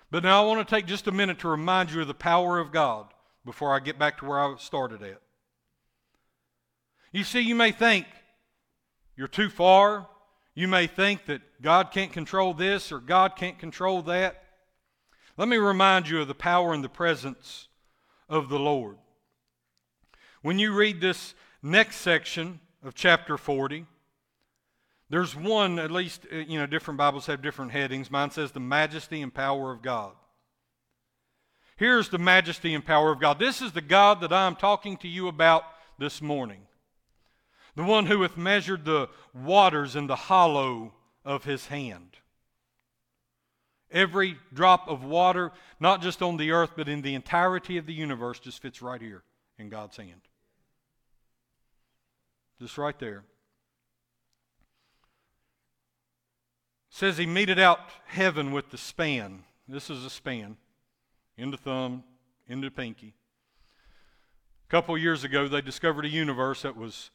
But 0.09 0.23
now 0.23 0.43
I 0.43 0.45
want 0.45 0.67
to 0.67 0.75
take 0.75 0.85
just 0.85 1.07
a 1.07 1.11
minute 1.11 1.39
to 1.39 1.47
remind 1.47 1.91
you 1.91 2.01
of 2.01 2.07
the 2.07 2.13
power 2.13 2.59
of 2.59 2.71
God 2.71 3.07
before 3.45 3.75
I 3.75 3.79
get 3.79 3.97
back 3.97 4.19
to 4.19 4.25
where 4.25 4.39
I 4.39 4.55
started 4.57 5.01
at. 5.01 5.19
You 7.11 7.23
see, 7.23 7.41
you 7.41 7.55
may 7.55 7.71
think 7.71 8.05
you're 9.15 9.27
too 9.27 9.49
far. 9.49 10.07
You 10.55 10.67
may 10.67 10.87
think 10.87 11.25
that 11.25 11.41
God 11.61 11.91
can't 11.91 12.11
control 12.11 12.53
this 12.53 12.91
or 12.91 12.99
God 12.99 13.35
can't 13.35 13.57
control 13.57 14.01
that. 14.03 14.43
Let 15.35 15.47
me 15.47 15.57
remind 15.57 16.07
you 16.07 16.21
of 16.21 16.27
the 16.27 16.35
power 16.35 16.73
and 16.73 16.83
the 16.83 16.89
presence 16.89 17.67
of 18.29 18.49
the 18.49 18.59
Lord. 18.59 18.97
When 20.43 20.59
you 20.59 20.73
read 20.73 21.01
this 21.01 21.33
next 21.63 21.97
section 21.97 22.59
of 22.83 22.93
chapter 22.93 23.37
40, 23.37 23.85
there's 25.09 25.35
one, 25.35 25.79
at 25.79 25.91
least, 25.91 26.25
uh, 26.31 26.37
you 26.37 26.59
know, 26.59 26.65
different 26.65 26.97
Bibles 26.97 27.25
have 27.27 27.41
different 27.41 27.71
headings. 27.71 28.11
Mine 28.11 28.31
says 28.31 28.51
the 28.51 28.59
majesty 28.59 29.21
and 29.21 29.33
power 29.33 29.71
of 29.71 29.81
God. 29.81 30.13
Here's 31.77 32.09
the 32.09 32.19
majesty 32.19 32.73
and 32.73 32.85
power 32.85 33.11
of 33.11 33.19
God. 33.19 33.39
This 33.39 33.61
is 33.61 33.71
the 33.71 33.81
God 33.81 34.21
that 34.21 34.31
I'm 34.31 34.55
talking 34.55 34.97
to 34.97 35.07
you 35.07 35.27
about 35.27 35.63
this 35.97 36.21
morning. 36.21 36.61
The 37.75 37.83
one 37.83 38.05
who 38.05 38.21
hath 38.21 38.37
measured 38.37 38.85
the 38.85 39.09
waters 39.33 39.95
in 39.95 40.07
the 40.07 40.15
hollow 40.15 40.93
of 41.25 41.43
his 41.43 41.67
hand. 41.67 42.17
Every 43.91 44.37
drop 44.53 44.87
of 44.87 45.03
water, 45.03 45.51
not 45.79 46.01
just 46.01 46.21
on 46.21 46.37
the 46.37 46.51
earth, 46.51 46.71
but 46.75 46.89
in 46.89 47.01
the 47.01 47.15
entirety 47.15 47.77
of 47.77 47.85
the 47.85 47.93
universe, 47.93 48.39
just 48.39 48.61
fits 48.61 48.81
right 48.81 49.01
here 49.01 49.23
in 49.57 49.69
God's 49.69 49.97
hand. 49.97 50.21
Just 52.59 52.77
right 52.77 52.97
there. 52.99 53.23
says 56.93 57.17
he 57.17 57.25
meted 57.25 57.57
out 57.57 57.79
heaven 58.05 58.51
with 58.51 58.69
the 58.69 58.77
span. 58.77 59.43
This 59.67 59.89
is 59.89 60.05
a 60.05 60.11
span 60.11 60.57
into 61.35 61.57
thumb, 61.57 62.03
into 62.47 62.69
pinky. 62.69 63.15
A 64.67 64.69
couple 64.69 64.95
years 64.95 65.23
ago, 65.23 65.47
they 65.47 65.61
discovered 65.61 66.05
a 66.05 66.09
universe 66.09 66.61
that 66.61 66.77
was 66.77 67.09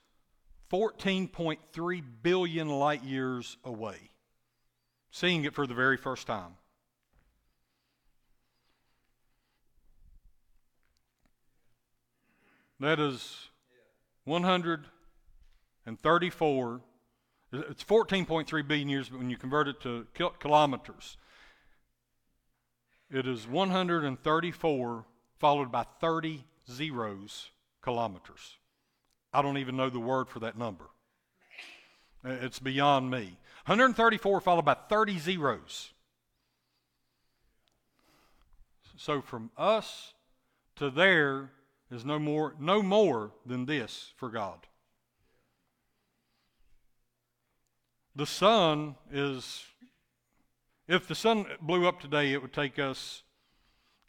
14.3 0.71 2.03
billion 2.23 2.69
light 2.69 3.03
years 3.03 3.57
away, 3.65 4.11
seeing 5.11 5.45
it 5.45 5.55
for 5.55 5.67
the 5.67 5.75
very 5.75 5.97
first 5.97 6.27
time. 6.27 6.53
That 12.81 13.01
is 13.01 13.49
134. 14.25 16.81
It's 17.51 17.83
14.3 17.83 18.69
billion 18.69 18.89
years, 18.89 19.09
but 19.09 19.19
when 19.19 19.31
you 19.31 19.39
convert 19.39 19.69
it 19.69 19.81
to 19.81 20.07
kilometers, 20.39 21.17
it 23.11 23.27
is 23.27 23.49
134 23.49 25.07
followed 25.39 25.73
by 25.73 25.87
30 26.01 26.45
zeros 26.71 27.51
kilometers. 27.83 28.59
I 29.33 29.43
don't 29.43 29.59
even 29.59 29.77
know 29.77 29.91
the 29.91 30.01
word 30.01 30.29
for 30.29 30.41
that 30.41 30.57
number. 30.57 30.87
It's 32.25 32.59
beyond 32.59 33.11
me. 33.11 33.39
134 33.67 34.41
followed 34.41 34.65
by 34.65 34.75
30 34.75 35.19
zeros. 35.19 35.93
So 38.97 39.21
from 39.21 39.51
us 39.57 40.15
to 40.77 40.91
there 40.91 41.51
is 41.91 42.05
no 42.05 42.19
more 42.19 42.55
no 42.59 42.83
more 42.83 43.33
than 43.47 43.67
this 43.67 44.13
for 44.17 44.29
God. 44.29 44.67
The 48.17 48.27
sun 48.27 48.97
is 49.13 49.65
if 50.89 51.07
the 51.07 51.15
sun 51.15 51.47
blew 51.61 51.87
up 51.87 52.01
today, 52.01 52.33
it 52.33 52.43
would 52.43 52.53
take 52.53 52.79
us 52.79 53.23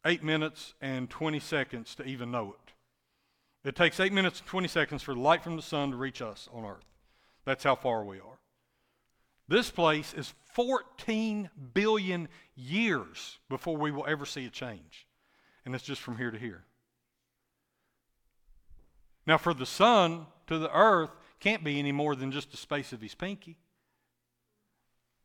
8 0.06 0.24
minutes 0.24 0.74
and 0.82 1.10
20 1.10 1.40
seconds 1.40 1.94
to 1.96 2.04
even 2.06 2.32
know 2.32 2.56
it. 2.58 2.69
It 3.64 3.76
takes 3.76 4.00
8 4.00 4.14
minutes 4.14 4.40
and 4.40 4.48
20 4.48 4.68
seconds 4.68 5.04
for 5.04 5.14
the 5.14 5.20
light 5.20 5.44
from 5.44 5.56
the 5.56 5.62
sun 5.62 5.92
to 5.92 5.98
reach 5.98 6.22
us 6.22 6.48
on 6.54 6.66
earth. 6.66 6.86
That's 7.46 7.64
how 7.64 7.76
far 7.76 8.04
we 8.04 8.18
are. 8.18 8.40
This 9.48 9.70
place 9.70 10.14
is 10.14 10.34
14 10.54 11.50
billion 11.74 12.30
years 12.56 13.40
before 13.50 13.76
we 13.76 13.92
will 13.92 14.06
ever 14.08 14.26
see 14.26 14.46
a 14.46 14.50
change. 14.50 15.08
And 15.66 15.76
it's 15.76 15.84
just 15.84 16.02
from 16.02 16.18
here 16.18 16.32
to 16.32 16.38
here. 16.38 16.64
Now, 19.26 19.38
for 19.38 19.54
the 19.54 19.66
sun 19.66 20.28
to 20.48 20.58
the 20.58 20.74
earth, 20.76 21.10
can't 21.40 21.64
be 21.64 21.80
any 21.80 21.92
more 21.92 22.16
than 22.16 22.32
just 22.32 22.52
the 22.52 22.58
space 22.58 22.94
of 22.94 23.02
his 23.02 23.16
pinky. 23.16 23.58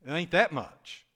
It 0.07 0.12
ain't 0.12 0.31
that 0.33 0.53
much. 0.53 1.07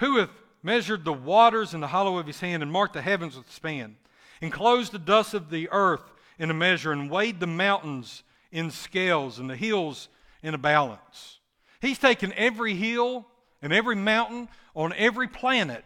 Who 0.00 0.18
hath 0.18 0.30
measured 0.62 1.04
the 1.04 1.12
waters 1.12 1.74
in 1.74 1.80
the 1.80 1.88
hollow 1.88 2.18
of 2.18 2.26
his 2.26 2.40
hand, 2.40 2.62
and 2.62 2.70
marked 2.70 2.94
the 2.94 3.02
heavens 3.02 3.36
with 3.36 3.48
a 3.48 3.52
span, 3.52 3.96
enclosed 4.42 4.92
the 4.92 4.98
dust 4.98 5.32
of 5.32 5.48
the 5.48 5.70
earth 5.70 6.12
in 6.38 6.50
a 6.50 6.54
measure, 6.54 6.92
and 6.92 7.10
weighed 7.10 7.40
the 7.40 7.46
mountains 7.46 8.22
in 8.50 8.70
scales, 8.70 9.38
and 9.38 9.48
the 9.48 9.56
hills 9.56 10.08
in 10.42 10.52
a 10.52 10.58
balance? 10.58 11.38
He's 11.80 11.98
taken 11.98 12.32
every 12.34 12.74
hill 12.74 13.26
and 13.62 13.72
every 13.72 13.96
mountain 13.96 14.48
on 14.74 14.92
every 14.94 15.28
planet, 15.28 15.84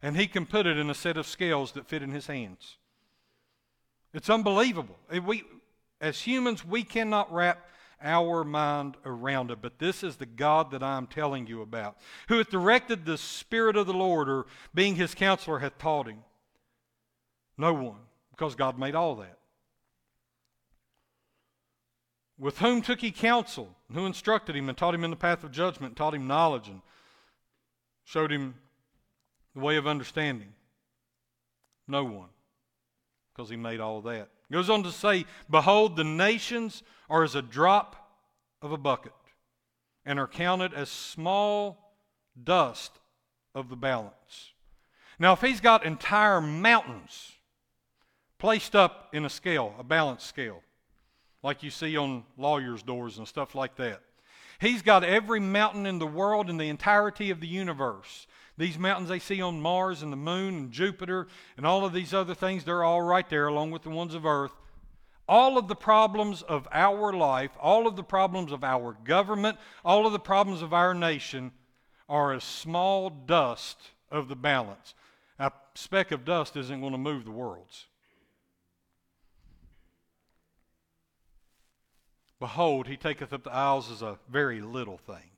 and 0.00 0.16
he 0.16 0.26
can 0.26 0.46
put 0.46 0.66
it 0.66 0.78
in 0.78 0.88
a 0.88 0.94
set 0.94 1.16
of 1.16 1.26
scales 1.26 1.72
that 1.72 1.88
fit 1.88 2.02
in 2.02 2.10
his 2.10 2.26
hands. 2.26 2.76
It's 4.14 4.30
unbelievable. 4.30 4.96
We, 5.24 5.44
as 6.00 6.20
humans, 6.20 6.64
we 6.64 6.82
cannot 6.84 7.32
wrap 7.32 7.68
our 8.00 8.44
mind 8.44 8.96
around 9.04 9.50
it. 9.50 9.58
But 9.60 9.78
this 9.78 10.02
is 10.02 10.16
the 10.16 10.26
God 10.26 10.70
that 10.70 10.82
I'm 10.82 11.06
telling 11.06 11.46
you 11.46 11.62
about, 11.62 11.96
who 12.28 12.38
hath 12.38 12.50
directed 12.50 13.04
the 13.04 13.18
Spirit 13.18 13.76
of 13.76 13.86
the 13.86 13.94
Lord, 13.94 14.28
or 14.28 14.46
being 14.74 14.96
his 14.96 15.14
counselor, 15.14 15.58
hath 15.58 15.78
taught 15.78 16.06
him. 16.06 16.18
No 17.58 17.72
one, 17.72 18.00
because 18.30 18.54
God 18.54 18.78
made 18.78 18.94
all 18.94 19.16
that. 19.16 19.38
With 22.38 22.58
whom 22.58 22.82
took 22.82 23.00
he 23.00 23.10
counsel? 23.10 23.74
And 23.88 23.96
who 23.96 24.04
instructed 24.04 24.56
him 24.56 24.68
and 24.68 24.76
taught 24.76 24.94
him 24.94 25.04
in 25.04 25.10
the 25.10 25.16
path 25.16 25.42
of 25.42 25.52
judgment, 25.52 25.92
and 25.92 25.96
taught 25.96 26.14
him 26.14 26.26
knowledge, 26.26 26.68
and 26.68 26.82
showed 28.04 28.30
him 28.30 28.56
the 29.54 29.60
way 29.60 29.76
of 29.76 29.86
understanding? 29.86 30.52
No 31.88 32.04
one, 32.04 32.28
because 33.34 33.48
he 33.48 33.56
made 33.56 33.80
all 33.80 34.02
that. 34.02 34.28
goes 34.52 34.68
on 34.68 34.82
to 34.82 34.92
say, 34.92 35.24
Behold, 35.48 35.96
the 35.96 36.04
nations 36.04 36.82
are 37.08 37.22
as 37.22 37.34
a 37.34 37.42
drop 37.42 38.10
of 38.60 38.72
a 38.72 38.76
bucket 38.76 39.12
and 40.04 40.18
are 40.18 40.28
counted 40.28 40.74
as 40.74 40.90
small 40.90 41.94
dust 42.42 42.92
of 43.54 43.70
the 43.70 43.76
balance. 43.76 44.52
Now, 45.18 45.32
if 45.32 45.40
he's 45.40 45.60
got 45.60 45.86
entire 45.86 46.40
mountains 46.40 47.32
placed 48.38 48.76
up 48.76 49.08
in 49.12 49.24
a 49.24 49.30
scale, 49.30 49.74
a 49.78 49.84
balance 49.84 50.24
scale, 50.24 50.62
like 51.42 51.62
you 51.62 51.70
see 51.70 51.96
on 51.96 52.24
lawyers' 52.36 52.82
doors 52.82 53.18
and 53.18 53.26
stuff 53.26 53.54
like 53.54 53.76
that, 53.76 54.00
he's 54.60 54.82
got 54.82 55.04
every 55.04 55.40
mountain 55.40 55.86
in 55.86 55.98
the 55.98 56.06
world 56.06 56.50
and 56.50 56.60
the 56.60 56.68
entirety 56.68 57.30
of 57.30 57.40
the 57.40 57.46
universe. 57.46 58.26
These 58.58 58.78
mountains 58.78 59.08
they 59.08 59.18
see 59.18 59.42
on 59.42 59.60
Mars 59.60 60.02
and 60.02 60.12
the 60.12 60.16
moon 60.16 60.54
and 60.54 60.72
Jupiter 60.72 61.28
and 61.56 61.66
all 61.66 61.84
of 61.84 61.92
these 61.92 62.14
other 62.14 62.34
things, 62.34 62.64
they're 62.64 62.84
all 62.84 63.02
right 63.02 63.28
there 63.28 63.48
along 63.48 63.70
with 63.70 63.82
the 63.82 63.90
ones 63.90 64.14
of 64.14 64.24
Earth. 64.24 64.52
All 65.28 65.58
of 65.58 65.66
the 65.68 65.76
problems 65.76 66.42
of 66.42 66.68
our 66.70 67.12
life, 67.12 67.50
all 67.60 67.86
of 67.86 67.96
the 67.96 68.04
problems 68.04 68.52
of 68.52 68.62
our 68.62 68.96
government, 69.04 69.58
all 69.84 70.06
of 70.06 70.12
the 70.12 70.18
problems 70.18 70.62
of 70.62 70.72
our 70.72 70.94
nation 70.94 71.52
are 72.08 72.32
as 72.32 72.44
small 72.44 73.10
dust 73.10 73.76
of 74.10 74.28
the 74.28 74.36
balance. 74.36 74.94
A 75.38 75.52
speck 75.74 76.12
of 76.12 76.24
dust 76.24 76.56
isn't 76.56 76.80
going 76.80 76.92
to 76.92 76.98
move 76.98 77.24
the 77.24 77.30
worlds. 77.30 77.86
Behold, 82.38 82.86
he 82.86 82.96
taketh 82.96 83.32
up 83.32 83.44
the 83.44 83.52
isles 83.52 83.90
as 83.90 84.02
a 84.02 84.18
very 84.28 84.60
little 84.60 84.98
thing. 84.98 85.30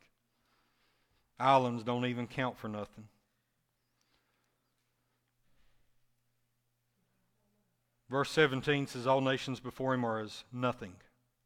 Islands 1.39 1.85
don't 1.85 2.07
even 2.07 2.27
count 2.27 2.59
for 2.59 2.69
nothing. 2.69 3.09
Verse 8.11 8.31
17 8.31 8.87
says, 8.87 9.07
All 9.07 9.21
nations 9.21 9.61
before 9.61 9.95
him 9.95 10.05
are 10.05 10.19
as 10.21 10.45
nothing. 10.53 10.95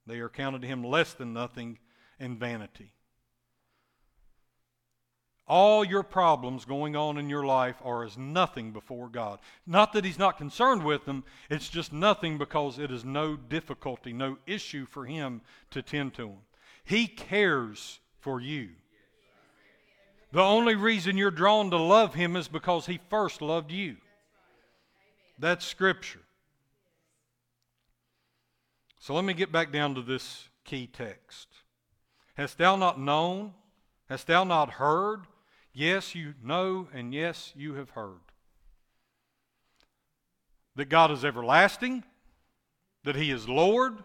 They 0.06 0.20
are 0.20 0.28
counted 0.28 0.62
to 0.62 0.68
him 0.68 0.84
less 0.84 1.12
than 1.12 1.32
nothing 1.32 1.78
and 2.18 2.38
vanity. 2.38 2.92
All 5.54 5.84
your 5.84 6.02
problems 6.02 6.64
going 6.64 6.96
on 6.96 7.18
in 7.18 7.28
your 7.28 7.44
life 7.44 7.76
are 7.84 8.04
as 8.04 8.16
nothing 8.16 8.72
before 8.72 9.10
God. 9.10 9.38
Not 9.66 9.92
that 9.92 10.02
He's 10.02 10.18
not 10.18 10.38
concerned 10.38 10.82
with 10.82 11.04
them, 11.04 11.24
it's 11.50 11.68
just 11.68 11.92
nothing 11.92 12.38
because 12.38 12.78
it 12.78 12.90
is 12.90 13.04
no 13.04 13.36
difficulty, 13.36 14.14
no 14.14 14.38
issue 14.46 14.86
for 14.86 15.04
Him 15.04 15.42
to 15.72 15.82
tend 15.82 16.14
to 16.14 16.22
them. 16.22 16.38
He 16.84 17.06
cares 17.06 18.00
for 18.18 18.40
you. 18.40 18.70
The 20.32 20.40
only 20.40 20.74
reason 20.74 21.18
you're 21.18 21.30
drawn 21.30 21.70
to 21.70 21.76
love 21.76 22.14
Him 22.14 22.34
is 22.34 22.48
because 22.48 22.86
He 22.86 22.98
first 23.10 23.42
loved 23.42 23.70
you. 23.70 23.98
That's 25.38 25.66
Scripture. 25.66 26.22
So 29.00 29.12
let 29.12 29.24
me 29.26 29.34
get 29.34 29.52
back 29.52 29.70
down 29.70 29.96
to 29.96 30.00
this 30.00 30.48
key 30.64 30.86
text. 30.86 31.48
Hast 32.38 32.56
thou 32.56 32.74
not 32.74 32.98
known? 32.98 33.52
Hast 34.08 34.26
thou 34.26 34.44
not 34.44 34.70
heard? 34.70 35.26
Yes, 35.72 36.14
you 36.14 36.34
know, 36.42 36.88
and 36.92 37.14
yes, 37.14 37.52
you 37.56 37.74
have 37.74 37.90
heard. 37.90 38.20
That 40.76 40.86
God 40.86 41.10
is 41.10 41.24
everlasting, 41.24 42.04
that 43.04 43.16
He 43.16 43.30
is 43.30 43.48
Lord, 43.48 44.04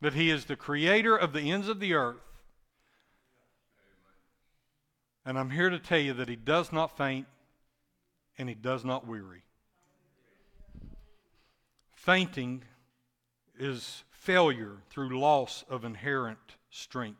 that 0.00 0.14
He 0.14 0.30
is 0.30 0.46
the 0.46 0.56
creator 0.56 1.16
of 1.16 1.32
the 1.32 1.52
ends 1.52 1.68
of 1.68 1.80
the 1.80 1.94
earth. 1.94 2.16
And 5.24 5.38
I'm 5.38 5.50
here 5.50 5.70
to 5.70 5.78
tell 5.78 5.98
you 5.98 6.12
that 6.14 6.28
He 6.28 6.36
does 6.36 6.72
not 6.72 6.96
faint 6.96 7.26
and 8.36 8.48
He 8.48 8.54
does 8.54 8.84
not 8.84 9.06
weary. 9.06 9.42
Fainting 11.92 12.64
is 13.58 14.02
failure 14.10 14.78
through 14.90 15.18
loss 15.18 15.64
of 15.70 15.84
inherent 15.84 16.56
strength. 16.68 17.18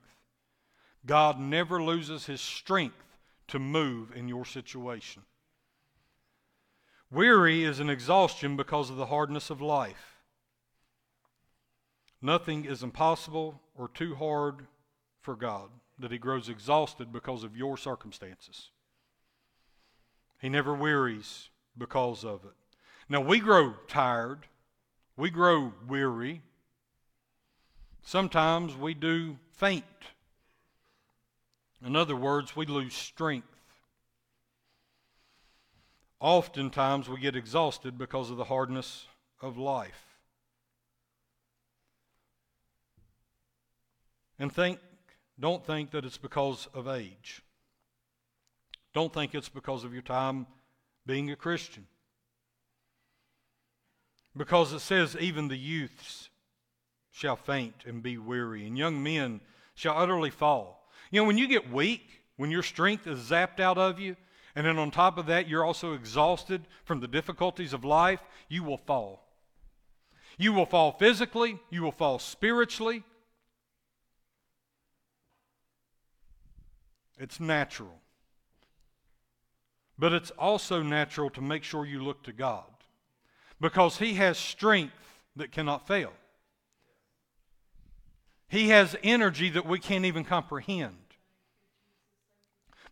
God 1.06 1.38
never 1.38 1.82
loses 1.82 2.26
His 2.26 2.40
strength 2.40 2.96
to 3.48 3.58
move 3.58 4.12
in 4.14 4.28
your 4.28 4.44
situation. 4.44 5.22
Weary 7.10 7.64
is 7.64 7.80
an 7.80 7.90
exhaustion 7.90 8.56
because 8.56 8.90
of 8.90 8.96
the 8.96 9.06
hardness 9.06 9.50
of 9.50 9.60
life. 9.60 10.18
Nothing 12.20 12.64
is 12.64 12.82
impossible 12.82 13.60
or 13.76 13.88
too 13.88 14.14
hard 14.14 14.66
for 15.20 15.36
God, 15.36 15.68
that 15.98 16.10
He 16.10 16.18
grows 16.18 16.48
exhausted 16.48 17.12
because 17.12 17.44
of 17.44 17.56
your 17.56 17.76
circumstances. 17.76 18.70
He 20.40 20.48
never 20.48 20.74
wearies 20.74 21.50
because 21.76 22.24
of 22.24 22.44
it. 22.44 22.54
Now, 23.08 23.20
we 23.20 23.38
grow 23.38 23.74
tired, 23.88 24.46
we 25.16 25.30
grow 25.30 25.72
weary. 25.86 26.42
Sometimes 28.02 28.76
we 28.76 28.94
do 28.94 29.38
faint 29.52 29.84
in 31.84 31.96
other 31.96 32.16
words, 32.16 32.56
we 32.56 32.64
lose 32.66 32.94
strength. 32.94 33.46
Oftentimes 36.18 37.08
we 37.08 37.20
get 37.20 37.36
exhausted 37.36 37.98
because 37.98 38.30
of 38.30 38.38
the 38.38 38.44
hardness 38.44 39.06
of 39.42 39.58
life. 39.58 40.18
And 44.38 44.50
think, 44.52 44.78
don't 45.38 45.64
think 45.64 45.90
that 45.90 46.04
it's 46.04 46.18
because 46.18 46.68
of 46.72 46.88
age. 46.88 47.42
Don't 48.94 49.12
think 49.12 49.34
it's 49.34 49.48
because 49.48 49.84
of 49.84 49.92
your 49.92 50.02
time 50.02 50.46
being 51.06 51.30
a 51.30 51.36
Christian. 51.36 51.86
Because 54.36 54.72
it 54.72 54.80
says, 54.80 55.16
even 55.20 55.48
the 55.48 55.56
youths 55.56 56.30
shall 57.10 57.36
faint 57.36 57.84
and 57.86 58.02
be 58.02 58.16
weary, 58.18 58.66
and 58.66 58.78
young 58.78 59.02
men 59.02 59.40
shall 59.74 59.98
utterly 59.98 60.30
fall. 60.30 60.83
You 61.10 61.20
know, 61.20 61.26
when 61.26 61.38
you 61.38 61.46
get 61.46 61.72
weak, 61.72 62.22
when 62.36 62.50
your 62.50 62.62
strength 62.62 63.06
is 63.06 63.18
zapped 63.18 63.60
out 63.60 63.78
of 63.78 63.98
you, 64.00 64.16
and 64.56 64.66
then 64.66 64.78
on 64.78 64.90
top 64.90 65.18
of 65.18 65.26
that, 65.26 65.48
you're 65.48 65.64
also 65.64 65.94
exhausted 65.94 66.66
from 66.84 67.00
the 67.00 67.08
difficulties 67.08 67.72
of 67.72 67.84
life, 67.84 68.20
you 68.48 68.62
will 68.62 68.78
fall. 68.78 69.24
You 70.38 70.52
will 70.52 70.66
fall 70.66 70.92
physically, 70.92 71.58
you 71.70 71.82
will 71.82 71.92
fall 71.92 72.18
spiritually. 72.18 73.04
It's 77.18 77.38
natural. 77.38 78.00
But 79.98 80.12
it's 80.12 80.30
also 80.32 80.82
natural 80.82 81.30
to 81.30 81.40
make 81.40 81.62
sure 81.62 81.86
you 81.86 82.02
look 82.02 82.24
to 82.24 82.32
God 82.32 82.64
because 83.60 83.98
He 83.98 84.14
has 84.14 84.36
strength 84.36 84.92
that 85.36 85.52
cannot 85.52 85.86
fail. 85.86 86.12
He 88.48 88.68
has 88.68 88.96
energy 89.02 89.50
that 89.50 89.66
we 89.66 89.78
can't 89.78 90.04
even 90.04 90.24
comprehend. 90.24 90.96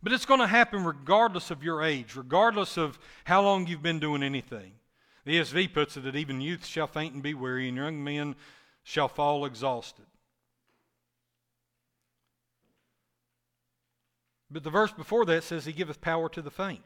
But 0.03 0.13
it's 0.13 0.27
going 0.27 0.41
to 0.41 0.47
happen 0.47 0.85
regardless 0.85 1.51
of 1.51 1.63
your 1.63 1.83
age, 1.83 2.17
regardless 2.17 2.77
of 2.77 2.99
how 3.25 3.43
long 3.43 3.67
you've 3.67 3.83
been 3.83 4.01
doing 4.01 4.23
anything. 4.23 4.73
The 5.25 5.39
ESV 5.39 5.73
puts 5.73 5.97
it 5.97 6.01
that 6.01 6.17
even 6.17 6.41
youth 6.41 6.67
shall 6.67 6.89
faint 6.89 7.15
and 7.15 7.23
be 7.23 7.35
weary, 7.35 7.69
and 7.69 7.77
young 7.77 8.03
men 8.03 8.35
shall 8.83 9.07
fall 9.07 9.45
exhausted. 9.45 10.07
But 14.51 14.65
the 14.65 14.71
verse 14.71 14.93
before 14.93 15.25
that 15.27 15.45
says, 15.45 15.65
He 15.65 15.73
giveth 15.73 16.01
power 16.01 16.29
to 16.31 16.43
the 16.43 16.51
faint. 16.51 16.83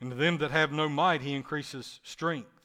And 0.00 0.10
to 0.10 0.16
them 0.16 0.38
that 0.38 0.50
have 0.50 0.72
no 0.72 0.88
might, 0.88 1.20
He 1.20 1.34
increases 1.34 2.00
strength. 2.02 2.55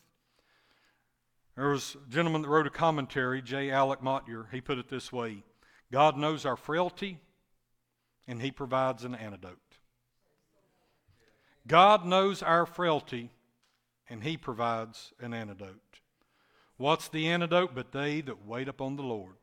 There 1.56 1.70
was 1.70 1.96
a 1.96 2.12
gentleman 2.12 2.42
that 2.44 2.48
wrote 2.48 2.68
a 2.68 2.72
commentary, 2.72 3.42
J. 3.42 3.72
Alec 3.72 4.02
Motyer. 4.02 4.48
He 4.52 4.62
put 4.62 4.78
it 4.78 4.90
this 4.90 5.12
way 5.12 5.44
God 5.92 6.18
knows 6.18 6.46
our 6.46 6.56
frailty, 6.56 7.20
and 8.28 8.42
He 8.42 8.52
provides 8.52 9.04
an 9.04 9.16
antidote. 9.16 9.58
God 11.68 12.06
knows 12.06 12.42
our 12.42 12.66
frailty, 12.66 13.32
and 14.10 14.24
He 14.24 14.38
provides 14.38 15.14
an 15.20 15.34
antidote. 15.34 16.00
What's 16.78 17.10
the 17.10 17.28
antidote? 17.28 17.76
But 17.76 17.92
they 17.92 18.22
that 18.22 18.46
wait 18.46 18.68
upon 18.68 18.96
the 18.96 19.04
Lord. 19.04 19.36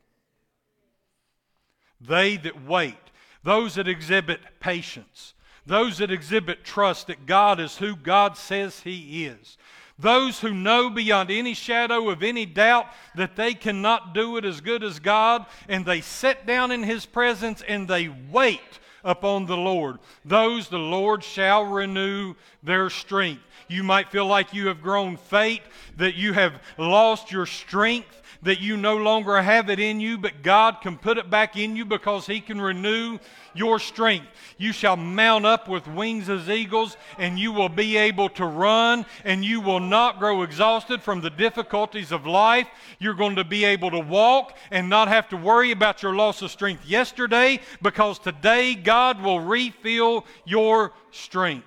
They 2.00 2.36
that 2.38 2.64
wait, 2.64 2.96
those 3.42 3.74
that 3.74 3.88
exhibit 3.88 4.40
patience, 4.60 5.34
those 5.66 5.98
that 5.98 6.10
exhibit 6.10 6.64
trust 6.64 7.08
that 7.08 7.26
God 7.26 7.60
is 7.60 7.76
who 7.76 7.94
God 7.94 8.36
says 8.36 8.80
He 8.80 9.26
is, 9.26 9.58
those 9.98 10.40
who 10.40 10.54
know 10.54 10.88
beyond 10.90 11.30
any 11.30 11.54
shadow 11.54 12.08
of 12.08 12.22
any 12.22 12.46
doubt 12.46 12.86
that 13.16 13.36
they 13.36 13.54
cannot 13.54 14.14
do 14.14 14.36
it 14.36 14.44
as 14.44 14.60
good 14.60 14.84
as 14.84 15.00
God, 15.00 15.44
and 15.68 15.84
they 15.84 16.00
sit 16.00 16.46
down 16.46 16.70
in 16.70 16.82
His 16.82 17.04
presence 17.04 17.62
and 17.66 17.88
they 17.88 18.08
wait 18.30 18.78
upon 19.04 19.46
the 19.46 19.56
Lord. 19.56 19.98
Those 20.24 20.68
the 20.68 20.78
Lord 20.78 21.24
shall 21.24 21.64
renew 21.64 22.34
their 22.62 22.90
strength. 22.90 23.42
You 23.68 23.82
might 23.82 24.10
feel 24.10 24.26
like 24.26 24.54
you 24.54 24.68
have 24.68 24.82
grown 24.82 25.16
faint, 25.16 25.62
that 25.96 26.14
you 26.14 26.32
have 26.32 26.62
lost 26.78 27.30
your 27.30 27.46
strength, 27.46 28.22
that 28.42 28.60
you 28.60 28.76
no 28.76 28.96
longer 28.96 29.40
have 29.42 29.68
it 29.68 29.80
in 29.80 30.00
you, 30.00 30.18
but 30.18 30.42
God 30.42 30.78
can 30.80 30.96
put 30.96 31.18
it 31.18 31.30
back 31.30 31.56
in 31.56 31.76
you 31.76 31.84
because 31.84 32.26
He 32.26 32.40
can 32.40 32.60
renew 32.60 33.18
your 33.54 33.78
strength. 33.78 34.26
You 34.56 34.72
shall 34.72 34.96
mount 34.96 35.44
up 35.44 35.68
with 35.68 35.88
wings 35.88 36.28
as 36.28 36.48
eagles, 36.48 36.96
and 37.18 37.38
you 37.38 37.52
will 37.52 37.68
be 37.68 37.96
able 37.96 38.28
to 38.30 38.46
run, 38.46 39.04
and 39.24 39.44
you 39.44 39.60
will 39.60 39.80
not 39.80 40.18
grow 40.18 40.42
exhausted 40.42 41.02
from 41.02 41.20
the 41.20 41.30
difficulties 41.30 42.12
of 42.12 42.26
life. 42.26 42.68
You're 42.98 43.14
going 43.14 43.36
to 43.36 43.44
be 43.44 43.64
able 43.64 43.90
to 43.90 44.00
walk 44.00 44.56
and 44.70 44.88
not 44.88 45.08
have 45.08 45.28
to 45.30 45.36
worry 45.36 45.72
about 45.72 46.02
your 46.02 46.14
loss 46.14 46.42
of 46.42 46.50
strength 46.50 46.86
yesterday 46.86 47.60
because 47.82 48.18
today 48.18 48.74
God 48.74 49.20
will 49.20 49.40
refill 49.40 50.24
your 50.44 50.92
strength. 51.10 51.66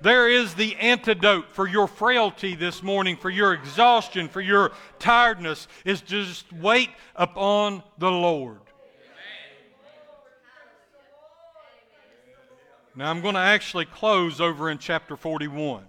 There 0.00 0.28
is 0.28 0.54
the 0.54 0.76
antidote 0.76 1.50
for 1.50 1.66
your 1.66 1.88
frailty 1.88 2.54
this 2.54 2.82
morning, 2.84 3.16
for 3.16 3.30
your 3.30 3.52
exhaustion, 3.52 4.28
for 4.28 4.40
your 4.40 4.70
tiredness, 5.00 5.66
is 5.84 6.00
just 6.00 6.52
wait 6.52 6.90
upon 7.16 7.82
the 7.98 8.10
Lord. 8.10 8.60
Now, 12.94 13.10
I'm 13.10 13.20
going 13.20 13.34
to 13.34 13.40
actually 13.40 13.86
close 13.86 14.40
over 14.40 14.70
in 14.70 14.78
chapter 14.78 15.16
41. 15.16 15.84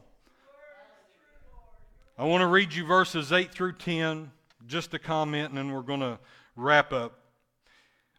I 2.18 2.24
want 2.24 2.42
to 2.42 2.48
read 2.48 2.74
you 2.74 2.86
verses 2.86 3.32
8 3.32 3.52
through 3.52 3.74
10, 3.74 4.32
just 4.68 4.94
a 4.94 5.00
comment, 5.00 5.50
and 5.50 5.58
then 5.58 5.72
we're 5.72 5.82
going 5.82 6.02
to 6.02 6.20
wrap 6.56 6.94
up. 6.94 7.19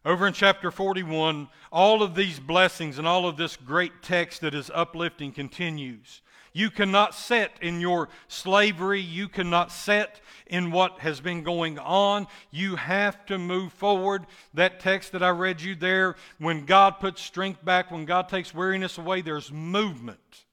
Over 0.03 0.25
in 0.25 0.33
chapter 0.33 0.71
41, 0.71 1.47
all 1.71 2.01
of 2.01 2.15
these 2.15 2.39
blessings 2.39 2.97
and 2.97 3.07
all 3.07 3.27
of 3.27 3.37
this 3.37 3.55
great 3.55 4.01
text 4.01 4.41
that 4.41 4.55
is 4.55 4.71
uplifting 4.73 5.31
continues. 5.31 6.21
You 6.53 6.71
cannot 6.71 7.13
set 7.13 7.51
in 7.61 7.79
your 7.79 8.09
slavery. 8.27 8.99
You 8.99 9.29
cannot 9.29 9.71
set 9.71 10.19
in 10.47 10.71
what 10.71 10.99
has 10.99 11.21
been 11.21 11.43
going 11.43 11.77
on. 11.77 12.27
You 12.49 12.75
have 12.77 13.25
to 13.27 13.37
move 13.37 13.71
forward. 13.73 14.25
That 14.53 14.79
text 14.79 15.11
that 15.11 15.23
I 15.23 15.29
read 15.29 15.61
you 15.61 15.75
there, 15.75 16.15
when 16.39 16.65
God 16.65 16.99
puts 16.99 17.21
strength 17.21 17.63
back, 17.63 17.91
when 17.91 18.05
God 18.05 18.27
takes 18.27 18.55
weariness 18.55 18.97
away, 18.97 19.21
there's 19.21 19.51
movement. 19.51 20.45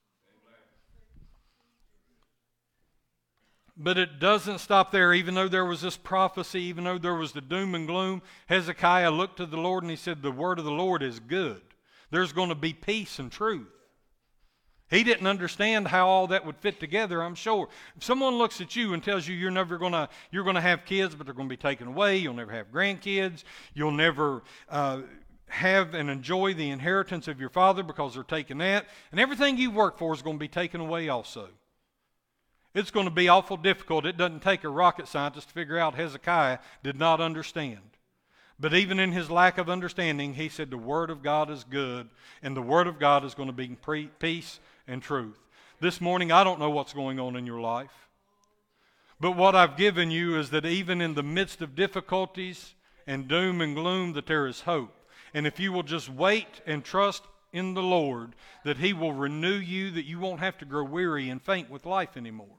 But 3.81 3.97
it 3.97 4.19
doesn't 4.19 4.59
stop 4.59 4.91
there. 4.91 5.13
Even 5.13 5.35
though 5.35 5.47
there 5.47 5.65
was 5.65 5.81
this 5.81 5.95
prophecy, 5.95 6.63
even 6.63 6.83
though 6.83 6.97
there 6.97 7.15
was 7.15 7.31
the 7.31 7.39
doom 7.39 7.73
and 7.73 7.87
gloom, 7.87 8.21
Hezekiah 8.47 9.09
looked 9.09 9.37
to 9.37 9.45
the 9.45 9.57
Lord 9.57 9.83
and 9.83 9.89
he 9.89 9.95
said, 9.95 10.21
The 10.21 10.31
word 10.31 10.59
of 10.59 10.65
the 10.65 10.71
Lord 10.71 11.01
is 11.01 11.21
good. 11.21 11.61
There's 12.11 12.33
going 12.33 12.49
to 12.49 12.55
be 12.55 12.73
peace 12.73 13.19
and 13.19 13.31
truth. 13.31 13.67
He 14.89 15.03
didn't 15.03 15.27
understand 15.27 15.87
how 15.87 16.07
all 16.07 16.27
that 16.27 16.45
would 16.45 16.57
fit 16.57 16.79
together, 16.79 17.21
I'm 17.21 17.35
sure. 17.35 17.69
If 17.95 18.03
someone 18.03 18.37
looks 18.37 18.59
at 18.59 18.75
you 18.75 18.93
and 18.93 19.03
tells 19.03 19.27
you 19.27 19.35
you're 19.35 19.51
never 19.51 19.77
going 19.77 19.93
to 19.93 20.09
you're 20.31 20.43
going 20.43 20.55
to 20.55 20.61
have 20.61 20.83
kids, 20.83 21.15
but 21.15 21.25
they're 21.25 21.35
going 21.35 21.47
to 21.47 21.53
be 21.53 21.61
taken 21.61 21.87
away, 21.87 22.17
you'll 22.17 22.33
never 22.33 22.51
have 22.51 22.71
grandkids, 22.71 23.43
you'll 23.73 23.91
never 23.91 24.43
uh, 24.67 25.01
have 25.47 25.93
and 25.93 26.09
enjoy 26.09 26.53
the 26.53 26.69
inheritance 26.69 27.27
of 27.27 27.39
your 27.39 27.49
father 27.49 27.83
because 27.83 28.15
they're 28.15 28.23
taking 28.23 28.57
that, 28.57 28.87
and 29.11 29.21
everything 29.21 29.57
you 29.57 29.71
work 29.71 29.97
for 29.97 30.13
is 30.13 30.21
going 30.21 30.35
to 30.35 30.39
be 30.39 30.49
taken 30.49 30.81
away 30.81 31.07
also. 31.07 31.49
It's 32.75 32.91
going 32.91 33.05
to 33.05 33.11
be 33.11 33.27
awful 33.27 33.57
difficult. 33.57 34.05
It 34.05 34.17
doesn't 34.17 34.41
take 34.41 34.63
a 34.63 34.69
rocket 34.69 35.07
scientist 35.07 35.47
to 35.47 35.53
figure 35.53 35.79
out 35.79 35.95
Hezekiah 35.95 36.59
did 36.83 36.99
not 36.99 37.19
understand. 37.19 37.79
But 38.59 38.73
even 38.73 38.99
in 38.99 39.11
his 39.11 39.31
lack 39.31 39.57
of 39.57 39.69
understanding, 39.69 40.33
he 40.33 40.49
said 40.49 40.69
the 40.69 40.77
Word 40.77 41.09
of 41.09 41.23
God 41.23 41.49
is 41.49 41.63
good, 41.63 42.09
and 42.43 42.55
the 42.55 42.61
Word 42.61 42.87
of 42.87 42.99
God 42.99 43.23
is 43.23 43.33
going 43.33 43.47
to 43.47 43.53
be 43.53 43.77
peace 44.19 44.59
and 44.87 45.01
truth. 45.01 45.39
This 45.79 46.01
morning, 46.01 46.31
I 46.31 46.43
don't 46.43 46.59
know 46.59 46.69
what's 46.69 46.93
going 46.93 47.19
on 47.19 47.37
in 47.37 47.45
your 47.45 47.61
life. 47.61 48.09
But 49.19 49.37
what 49.37 49.55
I've 49.55 49.77
given 49.77 50.11
you 50.11 50.37
is 50.37 50.49
that 50.51 50.65
even 50.65 51.01
in 51.01 51.13
the 51.13 51.23
midst 51.23 51.61
of 51.61 51.75
difficulties 51.75 52.75
and 53.07 53.27
doom 53.27 53.61
and 53.61 53.75
gloom, 53.75 54.13
that 54.13 54.27
there 54.27 54.45
is 54.45 54.61
hope. 54.61 54.95
And 55.33 55.47
if 55.47 55.59
you 55.59 55.71
will 55.71 55.83
just 55.83 56.09
wait 56.09 56.61
and 56.65 56.83
trust 56.83 57.23
in 57.51 57.73
the 57.73 57.83
Lord, 57.83 58.35
that 58.63 58.77
He 58.77 58.93
will 58.93 59.13
renew 59.13 59.55
you, 59.55 59.89
that 59.91 60.05
you 60.05 60.19
won't 60.19 60.39
have 60.41 60.57
to 60.59 60.65
grow 60.65 60.83
weary 60.83 61.29
and 61.29 61.41
faint 61.41 61.69
with 61.69 61.85
life 61.85 62.15
anymore. 62.15 62.58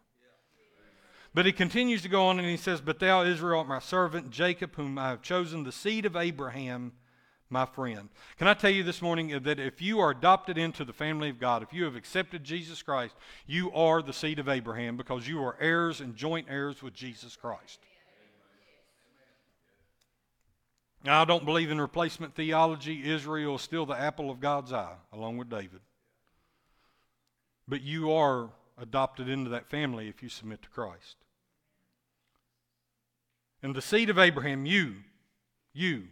But 1.32 1.46
he 1.46 1.52
continues 1.52 2.02
to 2.02 2.08
go 2.08 2.26
on 2.26 2.38
and 2.38 2.48
he 2.48 2.56
says, 2.56 2.80
But 2.80 2.98
thou, 2.98 3.22
Israel, 3.22 3.60
art 3.60 3.68
my 3.68 3.78
servant, 3.78 4.30
Jacob, 4.30 4.74
whom 4.74 4.98
I 4.98 5.10
have 5.10 5.22
chosen, 5.22 5.62
the 5.62 5.70
seed 5.70 6.04
of 6.04 6.16
Abraham, 6.16 6.92
my 7.48 7.66
friend. 7.66 8.08
Can 8.36 8.48
I 8.48 8.54
tell 8.54 8.70
you 8.70 8.82
this 8.82 9.00
morning 9.00 9.28
that 9.42 9.60
if 9.60 9.80
you 9.80 10.00
are 10.00 10.10
adopted 10.10 10.58
into 10.58 10.84
the 10.84 10.92
family 10.92 11.28
of 11.28 11.38
God, 11.38 11.62
if 11.62 11.72
you 11.72 11.84
have 11.84 11.94
accepted 11.94 12.42
Jesus 12.42 12.82
Christ, 12.82 13.14
you 13.46 13.72
are 13.72 14.02
the 14.02 14.12
seed 14.12 14.40
of 14.40 14.48
Abraham 14.48 14.96
because 14.96 15.28
you 15.28 15.42
are 15.44 15.56
heirs 15.60 16.00
and 16.00 16.16
joint 16.16 16.46
heirs 16.50 16.82
with 16.82 16.94
Jesus 16.94 17.36
Christ. 17.36 17.78
Now, 21.02 21.22
I 21.22 21.24
don't 21.24 21.46
believe 21.46 21.70
in 21.70 21.80
replacement 21.80 22.34
theology. 22.34 23.08
Israel 23.10 23.54
is 23.54 23.62
still 23.62 23.86
the 23.86 23.98
apple 23.98 24.30
of 24.30 24.38
God's 24.40 24.72
eye, 24.72 24.96
along 25.12 25.38
with 25.38 25.48
David. 25.48 25.80
But 27.66 27.82
you 27.82 28.12
are 28.12 28.50
adopted 28.80 29.28
into 29.28 29.50
that 29.50 29.68
family 29.68 30.08
if 30.08 30.22
you 30.22 30.28
submit 30.28 30.62
to 30.62 30.68
Christ. 30.68 31.16
And 33.62 33.74
the 33.74 33.82
seed 33.82 34.08
of 34.08 34.18
Abraham, 34.18 34.64
you, 34.64 34.96
you, 35.72 36.04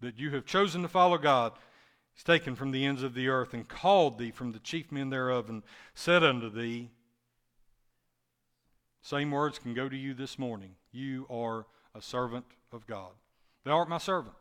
that 0.00 0.18
you 0.18 0.30
have 0.30 0.44
chosen 0.44 0.82
to 0.82 0.88
follow 0.88 1.18
God, 1.18 1.52
is 2.16 2.22
taken 2.22 2.54
from 2.54 2.72
the 2.72 2.84
ends 2.84 3.02
of 3.02 3.14
the 3.14 3.28
earth 3.28 3.54
and 3.54 3.66
called 3.66 4.18
thee 4.18 4.30
from 4.30 4.52
the 4.52 4.58
chief 4.58 4.92
men 4.92 5.10
thereof 5.10 5.48
and 5.48 5.62
said 5.94 6.22
unto 6.22 6.50
thee, 6.50 6.90
same 9.00 9.30
words 9.30 9.58
can 9.58 9.72
go 9.72 9.88
to 9.88 9.96
you 9.96 10.12
this 10.12 10.38
morning. 10.38 10.74
You 10.92 11.26
are 11.30 11.66
a 11.94 12.02
servant 12.02 12.44
of 12.72 12.86
God. 12.86 13.12
Thou 13.64 13.72
art 13.72 13.88
my 13.88 13.98
servant. 13.98 14.34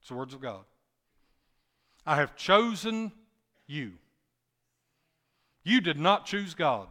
It's 0.00 0.08
the 0.08 0.14
words 0.14 0.32
of 0.32 0.40
God. 0.40 0.64
I 2.06 2.16
have 2.16 2.36
chosen 2.36 3.12
you. 3.66 3.94
You 5.64 5.80
did 5.80 5.98
not 5.98 6.26
choose 6.26 6.54
God. 6.54 6.88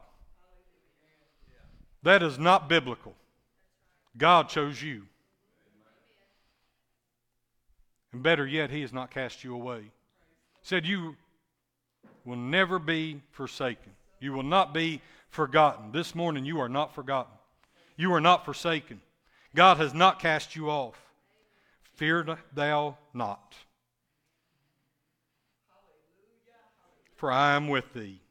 That 2.01 2.23
is 2.23 2.37
not 2.37 2.67
biblical. 2.67 3.15
God 4.17 4.49
chose 4.49 4.81
you. 4.81 5.03
And 8.11 8.21
better 8.21 8.45
yet, 8.45 8.71
He 8.71 8.81
has 8.81 8.91
not 8.91 9.11
cast 9.11 9.43
you 9.43 9.55
away. 9.55 9.79
He 9.79 9.89
said, 10.63 10.85
You 10.85 11.15
will 12.25 12.35
never 12.35 12.79
be 12.79 13.21
forsaken. 13.31 13.93
You 14.19 14.33
will 14.33 14.43
not 14.43 14.73
be 14.73 15.01
forgotten. 15.29 15.91
This 15.91 16.13
morning, 16.13 16.45
you 16.45 16.59
are 16.59 16.69
not 16.69 16.93
forgotten. 16.93 17.33
You 17.95 18.13
are 18.13 18.21
not 18.21 18.43
forsaken. 18.45 19.01
God 19.55 19.77
has 19.77 19.93
not 19.93 20.19
cast 20.19 20.55
you 20.55 20.69
off. 20.69 20.99
Fear 21.95 22.37
thou 22.53 22.97
not. 23.13 23.55
For 27.15 27.31
I 27.31 27.55
am 27.55 27.67
with 27.67 27.93
thee. 27.93 28.22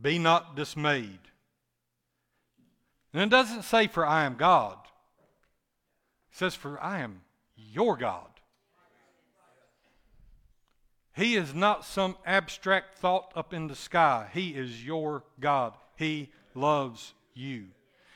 Be 0.00 0.18
not 0.18 0.56
dismayed. 0.56 1.18
And 3.12 3.22
it 3.22 3.30
doesn't 3.30 3.62
say, 3.62 3.86
For 3.86 4.06
I 4.06 4.24
am 4.24 4.36
God. 4.36 4.78
It 6.30 6.36
says, 6.36 6.54
For 6.54 6.80
I 6.82 7.00
am 7.00 7.22
your 7.56 7.96
God. 7.96 8.26
He 11.12 11.34
is 11.34 11.54
not 11.54 11.84
some 11.84 12.16
abstract 12.24 12.96
thought 12.96 13.32
up 13.34 13.52
in 13.52 13.66
the 13.66 13.74
sky. 13.74 14.28
He 14.32 14.50
is 14.50 14.84
your 14.84 15.24
God. 15.40 15.74
He 15.96 16.30
loves 16.54 17.12
you. 17.34 17.66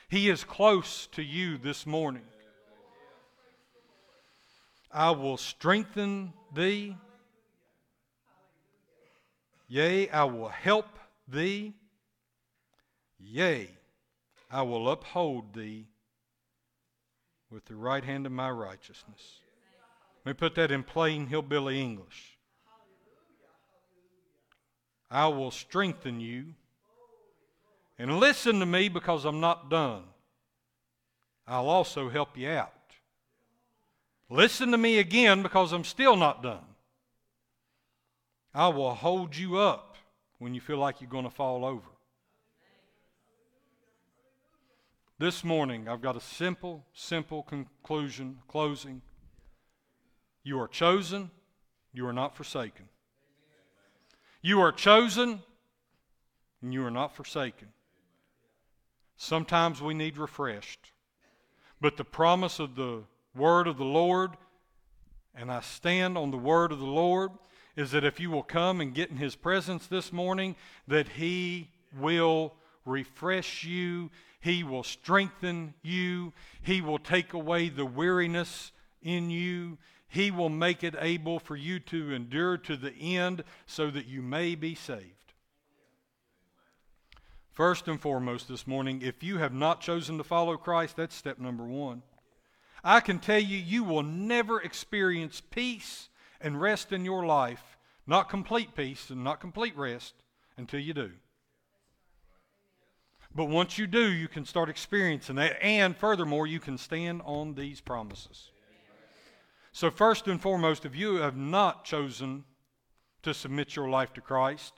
He 0.07 0.29
is 0.29 0.43
close 0.43 1.07
to 1.07 1.21
you 1.21 1.57
this 1.57 1.85
morning. 1.85 2.23
I 4.91 5.11
will 5.11 5.37
strengthen 5.37 6.31
thee. 6.53 6.95
Yea, 9.67 10.09
I 10.09 10.23
will 10.23 10.47
help 10.47 10.87
thee. 11.27 11.73
Yea, 13.19 13.69
I 14.51 14.61
will 14.61 14.89
uphold 14.89 15.53
thee 15.53 15.87
with 17.49 17.65
the 17.65 17.75
right 17.75 18.03
hand 18.03 18.25
of 18.25 18.31
my 18.31 18.49
righteousness. 18.49 19.39
Let 20.25 20.35
me 20.35 20.37
put 20.37 20.55
that 20.55 20.71
in 20.71 20.83
plain 20.83 21.27
hillbilly 21.27 21.81
English. 21.81 22.37
I 25.09 25.27
will 25.27 25.51
strengthen 25.51 26.19
you. 26.19 26.55
And 27.97 28.19
listen 28.19 28.59
to 28.59 28.65
me 28.65 28.89
because 28.89 29.23
I'm 29.23 29.39
not 29.39 29.69
done. 29.69 30.03
I'll 31.47 31.69
also 31.69 32.09
help 32.09 32.37
you 32.37 32.49
out. 32.49 32.73
Listen 34.29 34.71
to 34.71 34.77
me 34.77 34.97
again 34.97 35.43
because 35.43 35.71
I'm 35.71 35.83
still 35.83 36.17
not 36.17 36.41
done. 36.41 36.65
I 38.53 38.69
will 38.69 38.95
hold 38.95 39.37
you 39.37 39.57
up 39.57 39.94
when 40.45 40.53
you 40.53 40.61
feel 40.61 40.77
like 40.77 41.01
you're 41.01 41.09
going 41.09 41.23
to 41.23 41.31
fall 41.31 41.65
over. 41.65 41.89
This 45.17 45.43
morning, 45.43 45.89
I've 45.89 46.03
got 46.03 46.15
a 46.15 46.21
simple, 46.21 46.85
simple 46.93 47.41
conclusion, 47.41 48.37
closing. 48.47 49.01
You 50.43 50.59
are 50.59 50.67
chosen, 50.67 51.31
you 51.93 52.05
are 52.05 52.13
not 52.13 52.35
forsaken. 52.35 52.89
You 54.43 54.61
are 54.61 54.71
chosen, 54.71 55.41
and 56.61 56.71
you 56.71 56.85
are 56.85 56.91
not 56.91 57.15
forsaken. 57.15 57.69
Sometimes 59.17 59.81
we 59.81 59.95
need 59.95 60.15
refreshed. 60.15 60.91
But 61.81 61.97
the 61.97 62.05
promise 62.05 62.59
of 62.59 62.75
the 62.75 63.01
word 63.33 63.65
of 63.65 63.79
the 63.79 63.83
Lord, 63.83 64.37
and 65.33 65.51
I 65.51 65.61
stand 65.61 66.19
on 66.19 66.29
the 66.29 66.37
word 66.37 66.71
of 66.71 66.77
the 66.77 66.85
Lord, 66.85 67.31
is 67.75 67.91
that 67.91 68.03
if 68.03 68.19
you 68.19 68.29
will 68.29 68.43
come 68.43 68.81
and 68.81 68.93
get 68.93 69.09
in 69.09 69.17
his 69.17 69.35
presence 69.35 69.87
this 69.87 70.13
morning, 70.13 70.55
that 70.87 71.09
he 71.09 71.69
will 71.99 72.53
refresh 72.85 73.63
you 73.63 74.09
he 74.45 74.63
will 74.63 74.83
strengthen 74.83 75.73
you. 75.81 76.31
He 76.61 76.79
will 76.79 76.99
take 76.99 77.33
away 77.33 77.69
the 77.69 77.83
weariness 77.83 78.71
in 79.01 79.31
you. 79.31 79.79
He 80.07 80.29
will 80.29 80.49
make 80.49 80.83
it 80.83 80.93
able 80.99 81.39
for 81.39 81.55
you 81.55 81.79
to 81.79 82.13
endure 82.13 82.55
to 82.59 82.77
the 82.77 82.93
end 82.93 83.43
so 83.65 83.89
that 83.89 84.05
you 84.05 84.21
may 84.21 84.53
be 84.53 84.75
saved. 84.75 85.33
First 87.53 87.87
and 87.87 87.99
foremost 87.99 88.47
this 88.47 88.67
morning, 88.67 89.01
if 89.01 89.23
you 89.23 89.39
have 89.39 89.51
not 89.51 89.81
chosen 89.81 90.19
to 90.19 90.23
follow 90.23 90.57
Christ, 90.57 90.95
that's 90.95 91.15
step 91.15 91.39
number 91.39 91.63
one. 91.63 92.03
I 92.83 92.99
can 92.99 93.17
tell 93.17 93.39
you, 93.39 93.57
you 93.57 93.83
will 93.83 94.03
never 94.03 94.61
experience 94.61 95.41
peace 95.41 96.09
and 96.45 96.61
rest 96.61 96.93
in 96.93 97.03
your 97.03 97.25
life, 97.25 97.75
not 98.05 98.29
complete 98.29 98.75
peace 98.75 99.09
and 99.09 99.23
not 99.23 99.41
complete 99.41 99.75
rest, 99.75 100.13
until 100.57 100.79
you 100.79 100.93
do. 100.93 101.11
But 103.33 103.45
once 103.45 103.79
you 103.79 103.87
do, 103.87 104.11
you 104.11 104.27
can 104.27 104.45
start 104.45 104.69
experiencing 104.69 105.35
that, 105.37 105.57
and 105.61 105.97
furthermore, 105.97 106.45
you 106.45 106.59
can 106.59 106.77
stand 106.77 107.23
on 107.25 107.55
these 107.55 107.81
promises. 107.81 108.51
So, 109.71 109.89
first 109.89 110.27
and 110.27 110.39
foremost, 110.39 110.85
if 110.85 110.95
you 110.95 111.15
have 111.15 111.35
not 111.35 111.83
chosen 111.83 112.45
to 113.23 113.33
submit 113.33 113.75
your 113.75 113.89
life 113.89 114.13
to 114.13 114.21
Christ, 114.21 114.73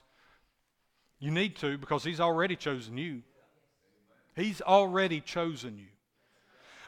you 1.20 1.30
need 1.30 1.58
to 1.58 1.78
because 1.78 2.04
He's 2.04 2.22
already 2.22 2.56
chosen 2.56 2.98
you. 2.98 3.22
He's 4.36 4.62
already 4.62 5.20
chosen 5.20 5.78
you. 5.78 5.90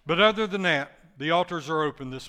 But 0.07 0.21
other 0.21 0.47
than 0.47 0.63
that, 0.63 0.91
the 1.17 1.31
altars 1.31 1.69
are 1.69 1.83
open 1.83 2.09
this 2.09 2.27